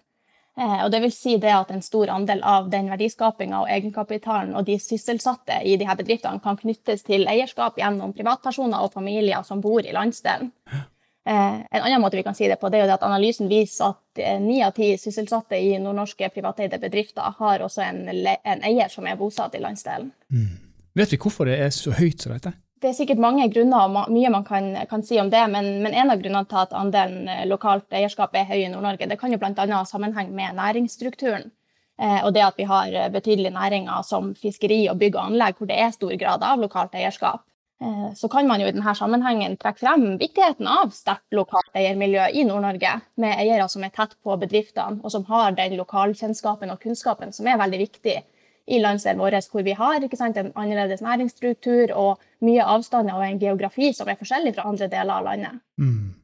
Eh, 0.54 0.80
og 0.84 0.90
det 0.94 1.00
vil 1.02 1.12
si 1.14 1.34
det 1.42 1.50
at 1.50 1.70
En 1.74 1.82
stor 1.82 2.10
andel 2.14 2.42
av 2.46 2.68
den 2.70 2.86
verdiskapinga 2.92 3.64
og 3.64 3.70
egenkapitalen 3.74 4.54
og 4.54 4.66
de 4.68 4.78
sysselsatte 4.78 5.58
i 5.66 5.74
de 5.76 5.88
her 5.88 5.98
bedriftene 5.98 6.42
kan 6.42 6.58
knyttes 6.60 7.02
til 7.02 7.26
eierskap 7.26 7.78
gjennom 7.80 8.14
privatpersoner 8.14 8.84
og 8.84 8.92
familier 8.94 9.42
som 9.42 9.62
bor 9.64 9.82
i 9.82 9.94
landsdelen. 9.94 10.52
Eh, 10.70 10.84
en 11.24 11.82
annen 11.82 12.00
måte 12.00 12.16
vi 12.16 12.22
kan 12.22 12.34
si 12.34 12.48
det 12.48 12.58
på, 12.60 12.68
det 12.68 12.78
er 12.78 12.84
jo 12.84 12.96
at 12.98 13.04
analysen 13.06 13.48
viser 13.48 13.94
at 13.94 14.20
eh, 14.20 14.40
ni 14.40 14.58
av 14.64 14.74
ti 14.76 14.90
sysselsatte 15.00 15.56
i 15.56 15.72
nordnorske 15.80 16.28
privateide 16.34 16.78
bedrifter 16.82 17.32
har 17.38 17.64
også 17.64 17.80
en, 17.86 18.02
en 18.10 18.66
eier 18.68 18.92
som 18.92 19.08
er 19.08 19.16
bosatt 19.16 19.56
i 19.56 19.62
landsdelen. 19.64 20.12
Mm. 20.28 20.52
Vet 20.94 21.14
vi 21.14 21.20
hvorfor 21.24 21.48
det 21.48 21.56
er 21.64 21.72
så 21.74 21.94
høyt 21.96 22.20
som 22.22 22.36
dette? 22.36 22.52
Det 22.84 22.90
er 22.90 22.98
sikkert 22.98 23.22
mange 23.22 23.46
grunner 23.48 23.86
og 23.86 24.12
mye 24.12 24.30
man 24.34 24.44
kan, 24.44 24.68
kan 24.90 25.02
si 25.06 25.16
om 25.20 25.30
det, 25.32 25.40
men, 25.48 25.78
men, 25.80 25.96
en 25.96 26.12
av 26.12 26.20
grunnene 26.20 26.44
til 26.50 26.60
at 26.60 26.76
andelen 26.76 27.30
eh, 27.32 27.46
lokalt 27.48 27.96
eierskap 27.96 28.36
er 28.36 28.44
høy 28.50 28.58
i 28.58 28.68
Nord-Norge, 28.68 29.08
det 29.08 29.18
kan 29.20 29.32
jo 29.32 29.40
bl.a. 29.40 29.54
ha 29.56 29.80
sammenheng 29.88 30.34
med 30.36 30.60
næringsstrukturen. 30.60 31.52
og 31.96 32.32
det 32.34 32.42
at 32.42 32.56
vi 32.58 32.64
har 32.66 32.90
betydelige 33.14 33.54
næringer 33.54 34.02
som 34.02 34.32
fiskeri 34.34 34.88
og 34.90 34.98
bygg 34.98 35.14
og 35.14 35.28
anlegg, 35.28 35.54
hvor 35.58 35.68
det 35.70 35.76
er 35.78 35.92
stor 35.94 36.16
grad 36.18 36.42
av 36.42 36.58
lokalt 36.58 36.94
eierskap. 36.98 37.44
Eh, 37.82 38.14
så 38.14 38.28
kan 38.28 38.46
man 38.46 38.62
jo 38.62 38.68
i 38.68 38.72
denne 38.74 38.94
sammenhengen 38.94 39.56
trekke 39.58 39.82
frem 39.82 40.04
viktigheten 40.20 40.68
av 40.70 40.92
sterkt 40.94 41.34
lokalt 41.34 41.74
eiermiljø 41.74 42.28
i 42.32 42.44
Nord-Norge, 42.46 42.92
med 43.20 43.34
eiere 43.34 43.66
som 43.68 43.84
er 43.84 43.92
tett 43.94 44.14
på 44.22 44.36
bedriftene, 44.40 45.02
og 45.02 45.12
som 45.12 45.26
har 45.30 45.56
den 45.58 45.76
lokalkjennskapen 45.80 46.70
og 46.70 46.80
kunnskapen 46.84 47.34
som 47.34 47.48
er 47.50 47.58
veldig 47.60 47.82
viktig 47.82 48.16
i 48.64 48.80
landsdelen 48.80 49.20
vår, 49.20 49.36
hvor 49.52 49.64
vi 49.66 49.74
har 49.76 50.06
sant, 50.16 50.38
en 50.40 50.52
annerledes 50.54 51.02
næringsstruktur 51.04 51.92
og 51.92 52.22
mye 52.40 52.64
avstander 52.64 53.18
og 53.18 53.26
en 53.26 53.40
geografi 53.42 53.92
som 53.92 54.08
er 54.08 54.16
forskjellig 54.20 54.54
fra 54.54 54.68
andre 54.70 54.88
deler 54.88 55.18
av 55.18 55.24
landet. 55.24 55.60
Mm. 55.76 56.14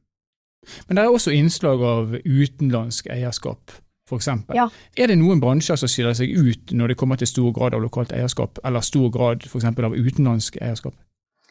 Men 0.86 0.96
det 0.96 1.04
er 1.04 1.12
også 1.12 1.34
innslag 1.34 1.82
av 1.84 2.16
utenlandsk 2.24 3.10
eierskap. 3.12 3.80
Eksempel. 4.10 4.56
ja. 4.58 4.64
Er 4.98 5.06
det 5.06 5.20
noen 5.20 5.38
bransjer 5.38 5.78
som 5.78 5.86
skiller 5.86 6.16
seg 6.18 6.32
ut 6.34 6.72
når 6.74 6.90
det 6.90 6.96
kommer 6.98 7.20
til 7.20 7.28
stor 7.30 7.52
grad 7.54 7.76
av 7.76 7.84
lokalt 7.84 8.10
eierskap, 8.10 8.58
eller 8.66 8.82
stor 8.82 9.06
grad 9.14 9.46
for 9.46 9.62
av 9.62 9.94
utenlandsk 9.94 10.58
eierskap? 10.58 10.96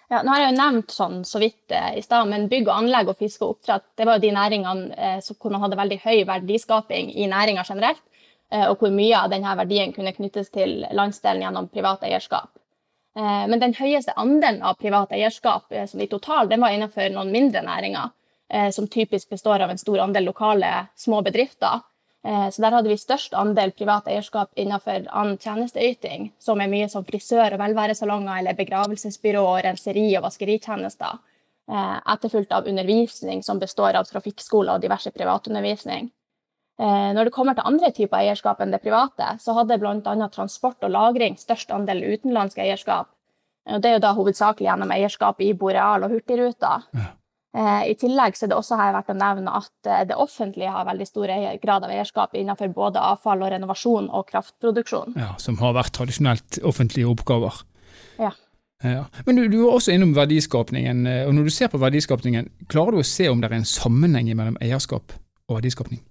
Ja, 0.09 0.23
nå 0.25 0.33
har 0.33 0.39
jeg 0.41 0.49
jo 0.49 0.57
nevnt 0.57 0.93
sånn 0.93 1.17
så 1.27 1.37
vidt 1.41 1.73
eh, 1.75 1.99
i 1.99 2.01
stad, 2.01 2.25
men 2.31 2.47
bygg 2.49 2.65
og 2.65 2.73
anlegg 2.79 3.11
og 3.11 3.19
fiske 3.19 3.45
og 3.45 3.51
oppdrett 3.53 3.85
det 3.99 4.07
var 4.09 4.17
jo 4.17 4.23
de 4.23 4.31
næringene 4.33 4.95
eh, 4.97 5.27
hvor 5.37 5.53
man 5.53 5.61
hadde 5.61 5.77
veldig 5.77 5.99
høy 6.01 6.23
verdiskaping 6.25 7.11
i 7.13 7.27
næringa 7.29 7.65
generelt, 7.67 8.01
eh, 8.49 8.65
og 8.71 8.81
hvor 8.81 8.89
mye 8.95 9.19
av 9.19 9.29
denne 9.29 9.53
verdien 9.59 9.93
kunne 9.93 10.15
knyttes 10.15 10.49
til 10.55 10.79
landsdelen 10.97 11.45
gjennom 11.45 11.69
privat 11.69 12.07
eierskap. 12.07 12.49
Men 13.19 13.59
den 13.59 13.73
høyeste 13.75 14.13
andelen 14.21 14.61
av 14.63 14.77
privat 14.79 15.09
eierskap 15.11 15.73
som 15.89 15.99
i 15.99 16.05
total, 16.07 16.47
den 16.47 16.61
var 16.61 16.71
innenfor 16.71 17.09
noen 17.11 17.31
mindre 17.33 17.63
næringer, 17.65 18.13
som 18.71 18.87
typisk 18.87 19.33
består 19.33 19.65
av 19.65 19.73
en 19.73 19.81
stor 19.81 20.05
andel 20.05 20.29
lokale 20.29 20.69
små 20.95 21.19
bedrifter. 21.25 21.81
Eh, 22.25 22.49
så 22.49 22.61
der 22.61 22.75
hadde 22.75 22.91
vi 22.91 22.97
størst 22.99 23.33
andel 23.37 23.71
privat 23.71 24.07
eierskap 24.11 24.51
innenfor 24.59 25.07
annen 25.07 25.37
tjenesteyting, 25.39 26.31
som 26.39 26.59
er 26.59 26.71
mye 26.71 26.89
som 26.91 27.05
frisør- 27.07 27.55
og 27.55 27.61
velværesalonger 27.61 28.41
eller 28.41 28.57
begravelsesbyrå, 28.57 29.45
renseri- 29.63 30.17
og 30.17 30.25
vaskeritjenester. 30.27 31.19
Eh, 31.71 31.97
etterfulgt 32.13 32.51
av 32.51 32.67
undervisning 32.67 33.43
som 33.43 33.59
består 33.59 33.95
av 33.95 34.09
trafikkskoler 34.09 34.75
og 34.75 34.81
diverse 34.81 35.11
privatundervisning. 35.11 36.09
Eh, 36.79 37.11
når 37.13 37.25
det 37.25 37.33
kommer 37.33 37.55
til 37.55 37.67
andre 37.67 37.91
typer 37.91 38.17
eierskap 38.17 38.59
enn 38.61 38.71
det 38.71 38.81
private, 38.83 39.37
så 39.39 39.53
hadde 39.53 39.79
bl.a. 39.79 40.27
transport 40.27 40.83
og 40.83 40.91
lagring 40.91 41.37
størst 41.37 41.71
andel 41.71 42.03
utenlandsk 42.03 42.57
eierskap, 42.57 43.07
det 43.77 43.85
er 43.85 43.97
jo 43.97 44.01
da 44.01 44.13
hovedsakelig 44.17 44.65
gjennom 44.65 44.91
eierskap 44.95 45.41
i 45.45 45.53
Boreal 45.53 46.03
og 46.07 46.15
Hurtigruta. 46.15 46.81
Ja. 46.95 47.09
Eh, 47.57 47.91
I 47.91 47.95
tillegg 47.97 48.37
så 48.37 48.45
er 48.45 48.51
det 48.51 48.59
også 48.59 48.77
her 48.77 48.91
verdt 48.93 49.09
å 49.09 49.17
nevne 49.17 49.53
at 49.57 49.89
eh, 49.89 50.03
det 50.09 50.17
offentlige 50.21 50.69
har 50.69 50.85
veldig 50.85 51.07
stor 51.09 51.31
grad 51.63 51.87
av 51.87 51.93
eierskap 51.93 52.35
innenfor 52.37 52.69
både 52.75 53.01
avfall 53.01 53.41
og 53.41 53.49
renovasjon 53.55 54.11
og 54.13 54.27
kraftproduksjon. 54.29 55.17
Ja, 55.17 55.31
som 55.41 55.57
har 55.63 55.73
vært 55.79 55.95
tradisjonelt 55.97 56.61
offentlige 56.67 57.09
oppgaver. 57.09 57.63
Ja. 58.21 58.35
Ja. 58.83 59.07
Men 59.25 59.35
du, 59.35 59.47
du 59.51 59.57
er 59.63 59.73
også 59.73 59.91
innom 59.95 60.13
verdiskapningen, 60.15 61.01
eh, 61.09 61.23
og 61.25 61.33
når 61.35 61.49
du 61.49 61.55
ser 61.57 61.73
på 61.73 61.81
verdiskapningen, 61.81 62.51
klarer 62.69 62.95
du 62.95 63.01
å 63.01 63.07
se 63.07 63.27
om 63.31 63.41
det 63.41 63.49
er 63.49 63.57
en 63.57 63.67
sammenheng 63.67 64.29
mellom 64.29 64.61
eierskap 64.61 65.17
og 65.49 65.57
verdiskapning? 65.57 66.05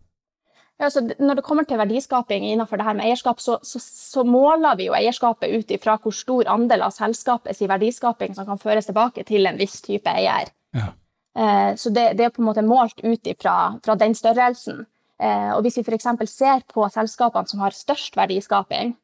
Ja, 0.79 0.91
så 0.95 1.03
når 1.03 1.41
det 1.41 1.47
kommer 1.47 1.67
til 1.67 1.79
verdiskaping 1.81 2.45
innenfor 2.47 2.79
det 2.79 2.87
her 2.87 2.95
med 2.99 3.09
eierskap, 3.09 3.41
så, 3.43 3.57
så, 3.67 3.81
så 3.83 4.23
måler 4.27 4.77
vi 4.79 4.87
jo 4.87 4.95
eierskapet 4.95 5.51
ut 5.51 5.73
ifra 5.75 5.97
hvor 6.03 6.15
stor 6.15 6.51
andel 6.51 6.85
av 6.87 6.95
selskapets 6.95 7.63
verdiskaping 7.63 8.37
som 8.37 8.47
kan 8.47 8.61
føres 8.63 8.87
tilbake 8.87 9.25
til 9.27 9.51
en 9.51 9.59
viss 9.59 9.81
type 9.83 10.11
eier. 10.11 10.53
Ja. 10.77 10.93
Eh, 11.39 11.75
Så 11.77 11.91
det, 11.91 12.13
det 12.19 12.25
er 12.25 12.31
på 12.35 12.43
en 12.43 12.49
måte 12.51 12.65
målt 12.67 12.99
ut 13.05 13.29
fra 13.39 13.95
den 13.95 14.15
størrelsen. 14.15 14.87
Eh, 15.21 15.51
Og 15.55 15.63
hvis 15.63 15.79
vi 15.79 15.85
f.eks. 15.87 16.09
ser 16.31 16.65
på 16.67 16.89
selskapene 16.91 17.47
som 17.49 17.61
har 17.61 17.77
størst 17.77 18.17
verdiskaping, 18.17 18.97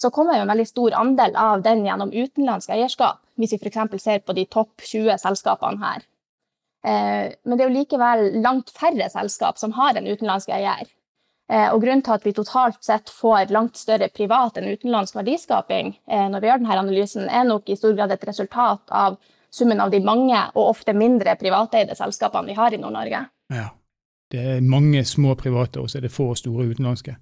så 0.00 0.10
kommer 0.10 0.36
jo 0.38 0.44
en 0.46 0.52
veldig 0.52 0.68
stor 0.68 0.94
andel 0.96 1.34
av 1.36 1.62
den 1.62 1.84
gjennom 1.84 2.12
utenlandsk 2.12 2.70
eierskap, 2.70 3.18
hvis 3.36 3.52
vi 3.52 3.58
f.eks. 3.58 4.02
ser 4.02 4.20
på 4.20 4.36
de 4.38 4.46
topp 4.46 4.70
20 4.86 5.18
selskapene 5.18 5.82
her. 5.82 6.06
Eh, 6.84 7.34
Men 7.44 7.58
det 7.58 7.64
er 7.64 7.68
jo 7.68 7.78
likevel 7.80 8.40
langt 8.40 8.70
færre 8.70 9.10
selskap 9.10 9.58
som 9.58 9.72
har 9.72 9.96
en 9.96 10.06
utenlandsk 10.06 10.48
eier. 10.48 10.86
Og 11.50 11.80
grunnen 11.82 12.02
til 12.06 12.14
at 12.14 12.22
vi 12.22 12.30
totalt 12.30 12.76
sett 12.86 13.10
får 13.10 13.50
langt 13.50 13.74
større 13.74 14.06
privat 14.14 14.54
enn 14.56 14.68
utenlandsk 14.70 15.16
verdiskaping 15.18 15.88
når 16.06 16.40
vi 16.40 16.46
gjør 16.46 16.60
denne 16.60 16.76
analysen, 16.78 17.24
er 17.26 17.42
nok 17.42 17.66
i 17.66 17.74
stor 17.74 17.96
grad 17.98 18.12
et 18.14 18.22
resultat 18.28 18.80
av 18.94 19.16
summen 19.50 19.80
av 19.80 19.90
de 19.90 20.00
mange 20.04 20.40
og 20.54 20.70
ofte 20.76 20.94
mindre 20.96 21.36
privateide 21.40 21.96
selskapene 21.98 22.52
vi 22.52 22.58
har 22.58 22.74
i 22.74 22.80
Nord-Norge. 22.80 23.24
Ja. 23.52 23.68
Det 24.30 24.42
er 24.46 24.60
mange 24.62 25.02
små 25.04 25.34
private, 25.34 25.80
og 25.82 25.90
så 25.90 25.98
er 25.98 26.06
det 26.06 26.12
få 26.14 26.28
store 26.38 26.68
utenlandske. 26.70 27.16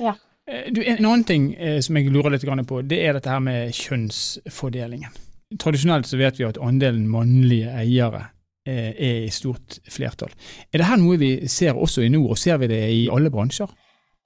Ja. 0.00 0.14
Eh, 0.48 0.72
Du, 0.72 0.80
en 0.84 1.04
annen 1.04 1.24
ting 1.24 1.52
eh, 1.54 1.80
som 1.84 1.96
jeg 1.96 2.12
lurer 2.12 2.32
litt 2.32 2.46
på, 2.66 2.80
det 2.82 3.02
er 3.04 3.12
dette 3.12 3.30
her 3.30 3.40
med 3.40 3.74
kjønnsfordelingen. 3.76 5.12
Tradisjonelt 5.60 6.08
så 6.08 6.16
vet 6.16 6.40
vi 6.40 6.48
at 6.48 6.58
andelen 6.58 7.06
mannlige 7.08 7.68
eiere 7.68 8.30
eh, 8.66 8.92
er 8.96 9.26
i 9.26 9.30
stort 9.30 9.78
flertall. 9.92 10.32
Er 10.72 10.80
det 10.80 10.88
her 10.88 10.96
noe 10.96 11.20
vi 11.20 11.48
ser 11.48 11.76
også 11.76 12.02
i 12.02 12.08
nord, 12.08 12.30
og 12.30 12.38
ser 12.38 12.56
vi 12.58 12.70
det 12.72 12.80
i 12.90 13.08
alle 13.12 13.30
bransjer? 13.30 13.68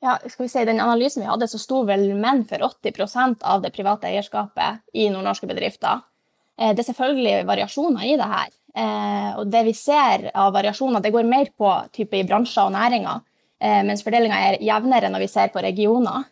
Ja, 0.01 0.15
skal 0.31 0.45
vi 0.45 0.49
si, 0.53 0.63
den 0.63 0.79
analysen 0.79 1.25
vi 1.25 1.29
hadde, 1.29 1.49
så 1.51 1.59
sto 1.59 1.83
vel 1.87 2.07
menn 2.15 2.45
for 2.47 2.63
80% 2.63 3.43
av 3.43 3.65
det 3.65 3.73
private 3.75 4.07
eierskapet 4.07 4.85
i 4.95 5.09
nordnorske 5.11 5.49
bedrifter. 5.51 6.05
Eh, 6.59 6.75
Det 6.75 6.83
er 6.83 6.93
selvfølgelig 6.93 7.47
variasjoner 7.47 8.05
i 8.05 8.17
det 8.17 8.31
her. 8.35 8.51
Eh, 8.77 9.39
Og 9.39 9.51
det 9.51 9.65
vi 9.65 9.73
ser 9.73 10.31
av 10.35 10.53
variasjoner, 10.53 11.01
det 11.01 11.13
går 11.13 11.25
mer 11.25 11.47
på 11.59 11.71
type 11.93 12.17
i 12.17 12.25
bransjer 12.25 12.65
og 12.67 12.73
næringer, 12.73 13.21
eh, 13.61 13.83
mens 13.83 14.03
fordelinga 14.03 14.35
er 14.35 14.59
jevnere 14.61 15.11
når 15.11 15.19
vi 15.21 15.27
ser 15.27 15.49
på 15.49 15.63
regioner. 15.63 16.25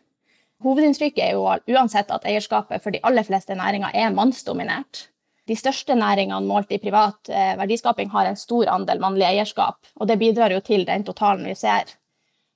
Hovedinntrykket 0.62 1.22
er 1.22 1.32
jo 1.32 1.44
uansett 1.68 2.10
at 2.10 2.24
eierskapet 2.24 2.82
for 2.82 2.90
de 2.90 3.00
aller 3.04 3.22
fleste 3.22 3.54
næringer 3.54 3.90
er 3.94 4.10
mannsdominert. 4.10 5.08
De 5.46 5.54
største 5.54 5.94
næringene 5.94 6.46
målt 6.46 6.72
i 6.72 6.78
privat 6.78 7.28
verdiskaping 7.28 8.08
har 8.10 8.26
en 8.26 8.36
stor 8.36 8.66
andel 8.66 8.98
mannlig 8.98 9.26
eierskap, 9.26 9.76
og 10.00 10.08
det 10.08 10.18
bidrar 10.18 10.50
jo 10.50 10.60
til 10.60 10.84
den 10.84 11.04
totalen 11.04 11.44
vi 11.44 11.54
ser. 11.54 11.84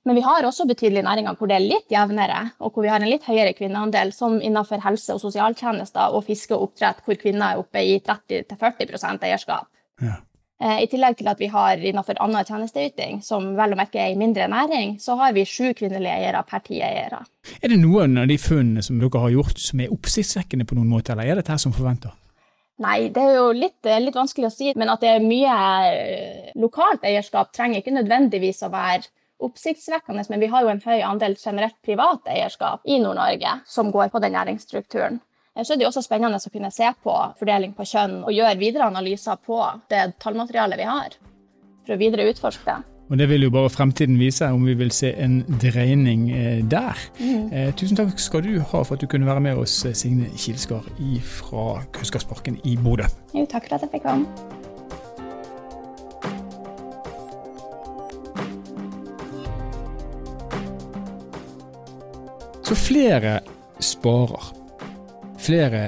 Men 0.05 0.17
vi 0.17 0.23
har 0.25 0.45
også 0.47 0.65
betydelige 0.65 1.05
næringer 1.05 1.37
hvor 1.37 1.49
det 1.49 1.59
er 1.59 1.67
litt 1.67 1.93
jevnere, 1.93 2.39
og 2.59 2.73
hvor 2.73 2.85
vi 2.85 2.89
har 2.89 3.03
en 3.03 3.11
litt 3.11 3.27
høyere 3.27 3.53
kvinneandel, 3.53 4.09
som 4.15 4.39
innenfor 4.41 4.81
helse- 4.81 5.13
og 5.13 5.21
sosialtjenester 5.21 6.15
og 6.15 6.25
fiske 6.25 6.57
og 6.57 6.71
oppdrett, 6.71 7.03
hvor 7.05 7.19
kvinner 7.21 7.51
er 7.51 7.61
oppe 7.61 7.83
i 7.85 7.99
30-40 8.01 9.27
eierskap. 9.29 9.69
Ja. 10.01 10.17
Eh, 10.61 10.83
I 10.83 10.87
tillegg 10.89 11.17
til 11.17 11.29
at 11.29 11.39
vi 11.41 11.49
har 11.49 11.77
innenfor 11.77 12.17
annen 12.21 12.45
tjenesteyting, 12.45 13.21
som 13.25 13.51
vel 13.57 13.73
å 13.73 13.77
merke 13.77 14.01
er 14.01 14.13
i 14.13 14.17
mindre 14.17 14.45
næring, 14.49 14.95
så 15.01 15.15
har 15.21 15.33
vi 15.37 15.45
sju 15.45 15.71
kvinnelige 15.77 16.17
eiere 16.17 16.41
per 16.49 16.65
ti 16.65 16.81
eiere. 16.85 17.23
Er 17.61 17.73
det 17.73 17.79
noen 17.81 18.17
av 18.21 18.27
de 18.29 18.37
funnene 18.41 18.81
som 18.85 18.99
dere 19.01 19.21
har 19.23 19.33
gjort 19.33 19.61
som 19.61 19.81
er 19.81 19.93
oppsiktsvekkende 19.93 20.65
på 20.69 20.77
noen 20.77 20.89
måte, 20.89 21.13
eller 21.13 21.29
er 21.29 21.41
dette 21.41 21.53
her 21.53 21.61
som 21.61 21.73
forventer? 21.73 22.13
Nei, 22.81 23.09
det 23.13 23.21
er 23.21 23.35
jo 23.37 23.49
litt, 23.53 23.79
eh, 23.85 24.01
litt 24.01 24.17
vanskelig 24.17 24.49
å 24.49 24.53
si, 24.53 24.73
men 24.77 24.89
at 24.89 25.01
det 25.01 25.09
er 25.15 25.25
mye 25.25 25.55
eh, 25.93 26.53
lokalt 26.57 27.05
eierskap 27.05 27.53
trenger 27.53 27.81
ikke 27.81 27.97
nødvendigvis 27.97 28.61
å 28.65 28.71
være 28.73 29.09
oppsiktsvekkende, 29.41 30.23
men 30.29 30.39
vi 30.43 30.49
har 30.51 30.63
jo 30.63 30.71
en 30.73 30.83
høy 30.85 31.01
andel 31.05 31.35
generelt 31.39 31.77
privat 31.85 32.27
eierskap 32.29 32.85
i 32.85 32.99
Nord-Norge 33.01 33.59
som 33.65 33.91
går 33.91 34.11
på 34.13 34.21
den 34.23 34.35
næringsstrukturen. 34.37 35.19
Eh, 35.55 35.63
Så 35.63 35.73
er 35.73 35.77
det 35.77 35.85
jo 35.87 35.91
også 35.91 36.05
spennende 36.05 36.37
å 36.37 36.53
kunne 36.53 36.71
se 36.71 36.91
på 37.03 37.17
fordeling 37.39 37.73
på 37.73 37.83
kjønn 37.83 38.23
og 38.23 38.31
gjøre 38.31 38.57
videre 38.57 38.87
analyser 38.87 39.37
på 39.45 39.59
det 39.89 40.13
tallmaterialet 40.19 40.77
vi 40.79 40.87
har, 40.87 41.19
for 41.85 41.95
å 41.95 41.99
videre 41.99 42.29
utforske 42.31 42.65
det. 42.65 42.79
Og 43.11 43.17
Det 43.17 43.27
vil 43.27 43.43
jo 43.43 43.49
bare 43.51 43.69
fremtiden 43.69 44.15
vise, 44.15 44.47
om 44.47 44.63
vi 44.63 44.73
vil 44.73 44.91
se 44.95 45.11
en 45.19 45.41
dreining 45.59 46.29
eh, 46.31 46.61
der. 46.63 46.95
Eh, 47.19 47.73
tusen 47.75 47.97
takk 47.97 48.15
skal 48.19 48.41
du 48.45 48.61
ha 48.61 48.83
for 48.83 48.95
at 48.95 49.01
du 49.01 49.07
kunne 49.07 49.27
være 49.27 49.41
med 49.41 49.57
oss, 49.59 49.83
Signe 49.93 50.29
Kilskar 50.37 50.87
fra 51.19 51.83
Kunnskapsparken 51.91 52.61
i 52.63 52.77
Bodø. 52.77 53.11
Jo, 53.33 53.45
takk 53.45 53.67
for 53.67 53.75
at 53.75 53.81
jeg 53.81 53.97
fikk 53.97 54.07
komme. 54.07 54.70
Så 62.71 62.75
flere 62.75 63.39
sparer. 63.79 64.43
Flere 65.43 65.79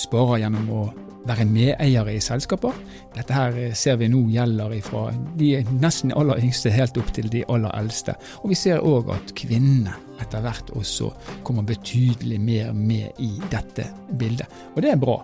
sparer 0.00 0.38
gjennom 0.40 0.70
å 0.72 0.84
være 1.28 1.44
medeiere 1.44 2.14
i 2.16 2.22
selskaper. 2.24 2.78
Dette 3.12 3.36
her 3.36 3.58
ser 3.76 3.98
vi 4.00 4.08
nå 4.08 4.22
gjelder 4.32 4.72
fra 4.86 5.02
de 5.36 5.50
nesten 5.82 6.14
aller 6.16 6.40
yngste 6.40 6.72
helt 6.72 6.96
opp 6.96 7.12
til 7.12 7.28
de 7.28 7.44
aller 7.52 7.76
eldste. 7.76 8.16
Og 8.40 8.48
vi 8.54 8.56
ser 8.62 8.80
òg 8.80 9.12
at 9.12 9.34
kvinnene 9.36 9.92
etter 10.24 10.40
hvert 10.40 10.72
også 10.72 11.10
kommer 11.44 11.68
betydelig 11.68 12.40
mer 12.40 12.72
med 12.72 13.20
i 13.20 13.34
dette 13.52 13.90
bildet. 14.16 14.48
Og 14.72 14.80
det 14.86 14.94
er 14.94 15.04
bra. 15.04 15.18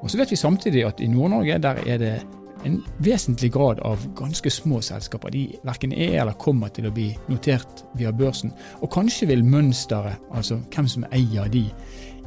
Og 0.00 0.08
så 0.08 0.22
vet 0.22 0.32
vi 0.32 0.40
samtidig 0.40 0.88
at 0.88 1.04
i 1.04 1.12
Nord-Norge 1.12 1.60
der 1.68 1.84
er 1.84 2.00
det 2.00 2.16
en 2.64 2.80
vesentlig 2.98 3.52
grad 3.52 3.80
av 3.86 4.02
ganske 4.18 4.50
små 4.50 4.80
selskaper. 4.84 5.32
De 5.32 5.46
verken 5.64 5.92
er 5.92 6.20
eller 6.20 6.38
kommer 6.40 6.72
til 6.74 6.88
å 6.88 6.94
bli 6.94 7.10
notert 7.30 7.84
via 7.98 8.12
børsen. 8.12 8.52
Og 8.80 8.92
kanskje 8.92 9.30
vil 9.30 9.44
mønsteret, 9.46 10.20
altså 10.34 10.60
hvem 10.74 10.88
som 10.90 11.06
eier 11.12 11.50
de, 11.52 11.66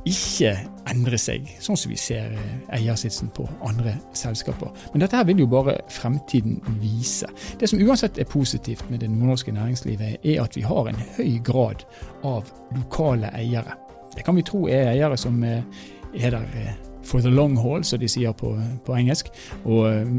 ikke 0.04 0.52
endre 0.92 1.18
seg, 1.22 1.48
sånn 1.64 1.78
som 1.80 1.92
vi 1.94 1.98
ser 2.00 2.34
eh, 2.36 2.56
eiersitsen 2.76 3.30
på 3.36 3.46
andre 3.64 3.96
selskaper. 4.18 4.74
Men 4.92 5.06
dette 5.06 5.16
her 5.16 5.28
vil 5.30 5.46
jo 5.46 5.48
bare 5.52 5.78
fremtiden 5.94 6.58
vise. 6.82 7.30
Det 7.60 7.70
som 7.72 7.80
uansett 7.80 8.20
er 8.20 8.28
positivt 8.28 8.84
med 8.92 9.00
det 9.04 9.12
nordnorske 9.12 9.56
næringslivet, 9.56 10.20
er 10.20 10.42
at 10.44 10.58
vi 10.60 10.66
har 10.68 10.92
en 10.92 11.00
høy 11.16 11.38
grad 11.46 11.86
av 12.28 12.52
lokale 12.76 13.32
eiere. 13.40 13.78
Det 14.14 14.26
kan 14.28 14.36
vi 14.36 14.44
tro 14.46 14.66
er 14.68 14.92
eiere 14.92 15.18
som 15.18 15.40
eh, 15.48 15.64
er 16.20 16.36
der 16.36 16.60
eh, 16.60 16.74
for 17.04 17.22
the 17.22 17.32
long 17.32 17.58
haul, 17.60 17.84
som 17.84 18.00
de 18.02 18.10
sier 18.10 18.34
på, 18.38 18.54
på 18.86 18.98
engelsk. 18.98 19.30
Og 19.66 19.88
eh, 19.90 20.10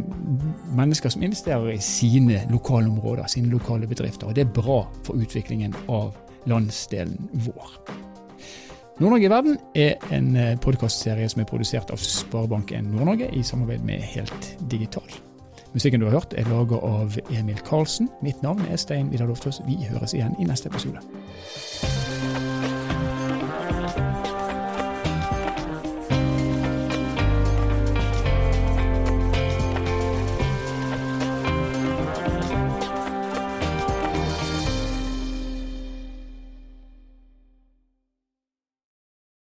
mennesker 0.76 1.12
som 1.12 1.24
investerer 1.24 1.74
i 1.74 1.80
sine 1.82 2.44
lokalområder, 2.52 3.26
sine 3.30 3.52
lokale 3.52 3.88
bedrifter. 3.90 4.28
Og 4.28 4.36
det 4.36 4.46
er 4.46 4.56
bra 4.56 4.82
for 5.06 5.18
utviklingen 5.20 5.76
av 5.88 6.14
landsdelen 6.50 7.30
vår. 7.46 7.76
Nord-Norge 9.00 9.26
i 9.26 9.30
verden 9.32 9.56
er 9.74 10.10
en 10.14 10.36
podkastserie 10.62 11.26
som 11.32 11.42
er 11.42 11.48
produsert 11.50 11.90
av 11.90 11.98
Sparebanken 11.98 12.92
Nord-Norge 12.94 13.32
i 13.34 13.42
samarbeid 13.42 13.82
med 13.82 14.04
Helt 14.14 14.52
Digital. 14.70 15.16
Musikken 15.74 16.00
du 16.00 16.06
har 16.06 16.12
hørt 16.12 16.34
er 16.38 16.46
laget 16.48 16.78
av 16.82 17.18
Emil 17.34 17.58
Karlsen. 17.66 18.08
Mitt 18.22 18.42
navn 18.42 18.62
er 18.70 18.78
Stein 18.78 19.10
Vidar 19.10 19.26
Loftaas. 19.26 19.58
Vi 19.66 19.74
høres 19.90 20.14
igjen 20.14 20.38
i 20.38 20.46
neste 20.46 20.70
episode. 20.70 21.02